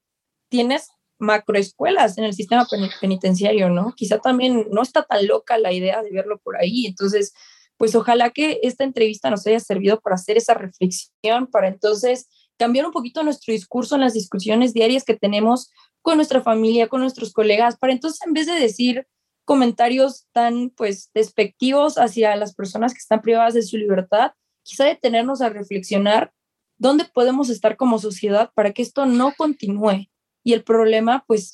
[0.50, 2.66] tienes macroescuelas en el sistema
[3.00, 3.94] penitenciario, ¿no?
[3.96, 6.84] Quizá también no está tan loca la idea de verlo por ahí.
[6.84, 7.32] Entonces,
[7.78, 12.84] pues ojalá que esta entrevista nos haya servido para hacer esa reflexión, para entonces cambiar
[12.84, 15.70] un poquito nuestro discurso en las discusiones diarias que tenemos
[16.02, 19.06] con nuestra familia, con nuestros colegas, para entonces en vez de decir
[19.46, 24.32] comentarios tan pues despectivos hacia las personas que están privadas de su libertad,
[24.62, 26.32] quizá detenernos a reflexionar
[26.78, 30.08] dónde podemos estar como sociedad para que esto no continúe
[30.42, 31.52] y el problema, pues,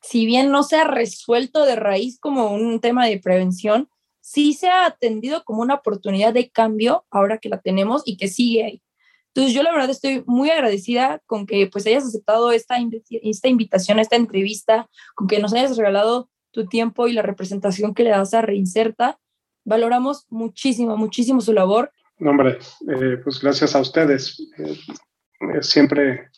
[0.00, 3.88] si bien no se ha resuelto de raíz como un tema de prevención,
[4.20, 8.28] sí se ha atendido como una oportunidad de cambio ahora que la tenemos y que
[8.28, 8.82] sigue ahí.
[9.28, 12.76] Entonces yo la verdad estoy muy agradecida con que pues hayas aceptado esta,
[13.10, 18.04] esta invitación, esta entrevista, con que nos hayas regalado tu tiempo y la representación que
[18.04, 19.18] le das a Reinserta.
[19.64, 21.90] Valoramos muchísimo, muchísimo su labor.
[22.20, 22.58] Hombre,
[22.88, 24.40] eh, pues gracias a ustedes.
[24.58, 26.30] Eh, siempre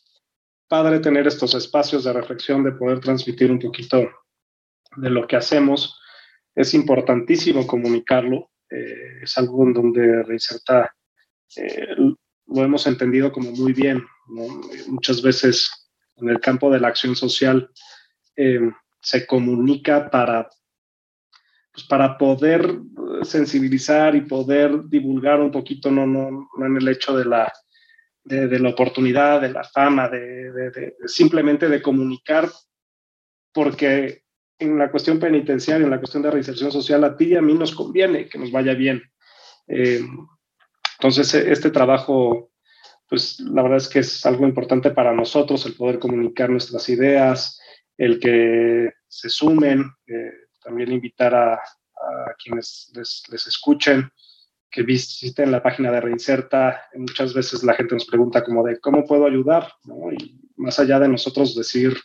[0.69, 4.09] padre tener estos espacios de reflexión, de poder transmitir un poquito
[4.97, 6.01] de lo que hacemos.
[6.55, 8.51] Es importantísimo comunicarlo.
[8.71, 10.93] Eh, es algo en donde Reinserta
[12.49, 14.05] lo hemos entendido como muy bien.
[14.89, 15.71] Muchas veces
[16.17, 17.71] en el campo de la acción social
[19.01, 20.49] se comunica para,
[21.77, 22.81] pues para poder
[23.23, 27.53] sensibilizar y poder divulgar un poquito, no, no, no en el hecho de la
[28.27, 32.51] de, la oportunidad, de la fama, de, simplemente de comunicar,
[33.53, 34.23] porque
[34.59, 37.55] en la cuestión penitenciaria, en la cuestión de reinserción social, a ti y a mí
[37.55, 39.03] nos conviene que nos vaya bien.
[39.69, 40.01] Eh,
[40.99, 42.51] entonces, e, este trabajo,
[43.07, 47.61] pues la verdad es que es algo importante para nosotros, el poder comunicar nuestras ideas,
[47.97, 50.33] el que se sumen, eh,
[50.67, 51.61] también invitar a,
[52.43, 54.11] quienes les, les escuchen
[54.71, 59.05] que visiten la página de Reinserta, muchas veces la gente nos pregunta como de cómo
[59.05, 60.13] puedo ayudar, ¿no?
[60.13, 61.97] Y más allá de nosotros decir,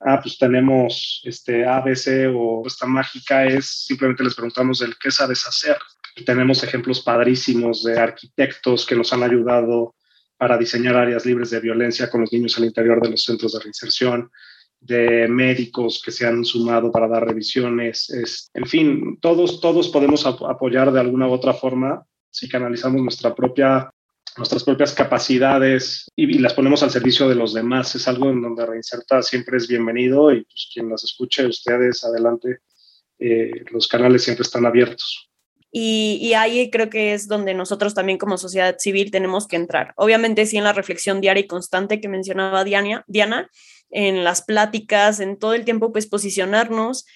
[0.00, 5.46] ah, pues tenemos este ABC o esta mágica, es simplemente les preguntamos el qué sabes
[5.46, 5.76] hacer.
[6.16, 9.94] Y tenemos ejemplos padrísimos de arquitectos que nos han ayudado
[10.36, 13.60] para diseñar áreas libres de violencia con los niños al interior de los centros de
[13.60, 14.30] reinserción,
[14.82, 18.10] de médicos que se han sumado para dar revisiones.
[18.10, 23.34] Es, en fin, todos, todos podemos apoyar de alguna u otra forma si canalizamos nuestra
[23.34, 23.90] propia,
[24.36, 27.94] nuestras propias capacidades y, las ponemos al servicio de los demás.
[27.94, 32.58] Es algo en donde Reinserta siempre es bienvenido y pues, quien las escuche, ustedes adelante,
[33.20, 35.28] eh, los canales siempre están abiertos.
[35.74, 39.94] Y, y, ahí creo que es donde nosotros también como sociedad civil tenemos que entrar.
[39.96, 43.48] Obviamente sí en la reflexión diaria y constante que mencionaba Diana, Diana
[43.92, 47.06] en las pláticas, en todo el tiempo, pues posicionarnos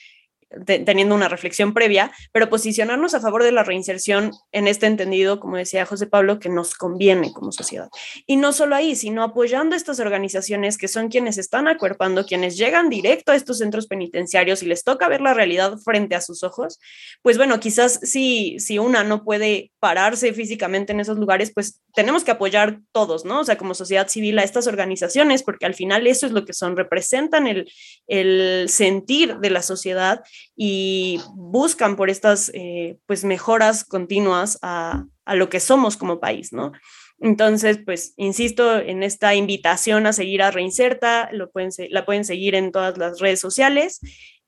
[0.64, 5.56] teniendo una reflexión previa, pero posicionarnos a favor de la reinserción en este entendido, como
[5.56, 7.88] decía José Pablo, que nos conviene como sociedad.
[8.26, 12.56] Y no solo ahí, sino apoyando a estas organizaciones que son quienes están acuerpando, quienes
[12.56, 16.42] llegan directo a estos centros penitenciarios y les toca ver la realidad frente a sus
[16.42, 16.78] ojos,
[17.22, 22.24] pues bueno, quizás si, si una no puede pararse físicamente en esos lugares, pues tenemos
[22.24, 23.40] que apoyar todos, ¿no?
[23.40, 26.52] O sea, como sociedad civil a estas organizaciones, porque al final eso es lo que
[26.52, 27.70] son, representan el,
[28.06, 30.22] el sentir de la sociedad
[30.56, 36.52] y buscan por estas eh, pues mejoras continuas a, a, lo que somos como país,
[36.52, 36.72] ¿no?
[37.18, 42.54] Entonces, pues, insisto en esta invitación a seguir a Reinserta, lo pueden, la pueden seguir
[42.54, 44.00] en todas las redes sociales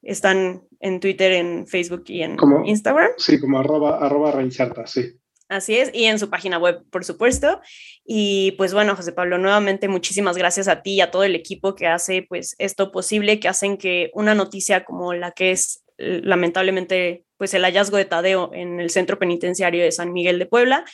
[0.03, 3.11] están en Twitter, en Facebook y en Instagram.
[3.16, 5.12] Sí, como arroba, arroba reinserta, sí.
[5.49, 7.61] Así es, y en su página web, por supuesto.
[8.05, 11.74] Y pues bueno, José Pablo, nuevamente muchísimas gracias a ti y a todo el equipo
[11.74, 17.24] que hace pues esto posible, que hacen que una noticia como la que es lamentablemente
[17.38, 20.84] pues el hallazgo de Tadeo en el centro penitenciario de San Miguel de Puebla,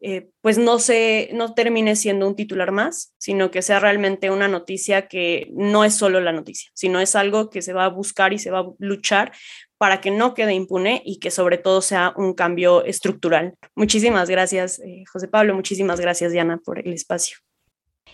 [0.00, 4.48] eh, pues no se no termine siendo un titular más, sino que sea realmente una
[4.48, 8.32] noticia que no es solo la noticia, sino es algo que se va a buscar
[8.32, 9.32] y se va a luchar
[9.82, 13.54] para que no quede impune y que sobre todo sea un cambio estructural.
[13.74, 17.38] Muchísimas gracias, eh, José Pablo, muchísimas gracias, Diana, por el espacio.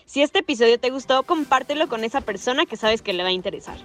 [0.07, 3.33] Si este episodio te gustó, compártelo con esa persona que sabes que le va a
[3.33, 3.77] interesar.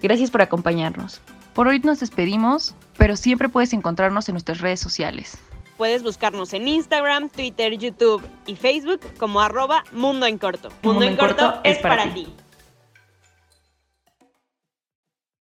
[0.00, 1.20] Gracias por acompañarnos.
[1.52, 5.36] Por hoy nos despedimos, pero siempre puedes encontrarnos en nuestras redes sociales.
[5.76, 10.70] Puedes buscarnos en Instagram, Twitter, YouTube y Facebook como arroba Mundo en Corto.
[10.80, 12.28] Mundo, en, corto, es para, ti.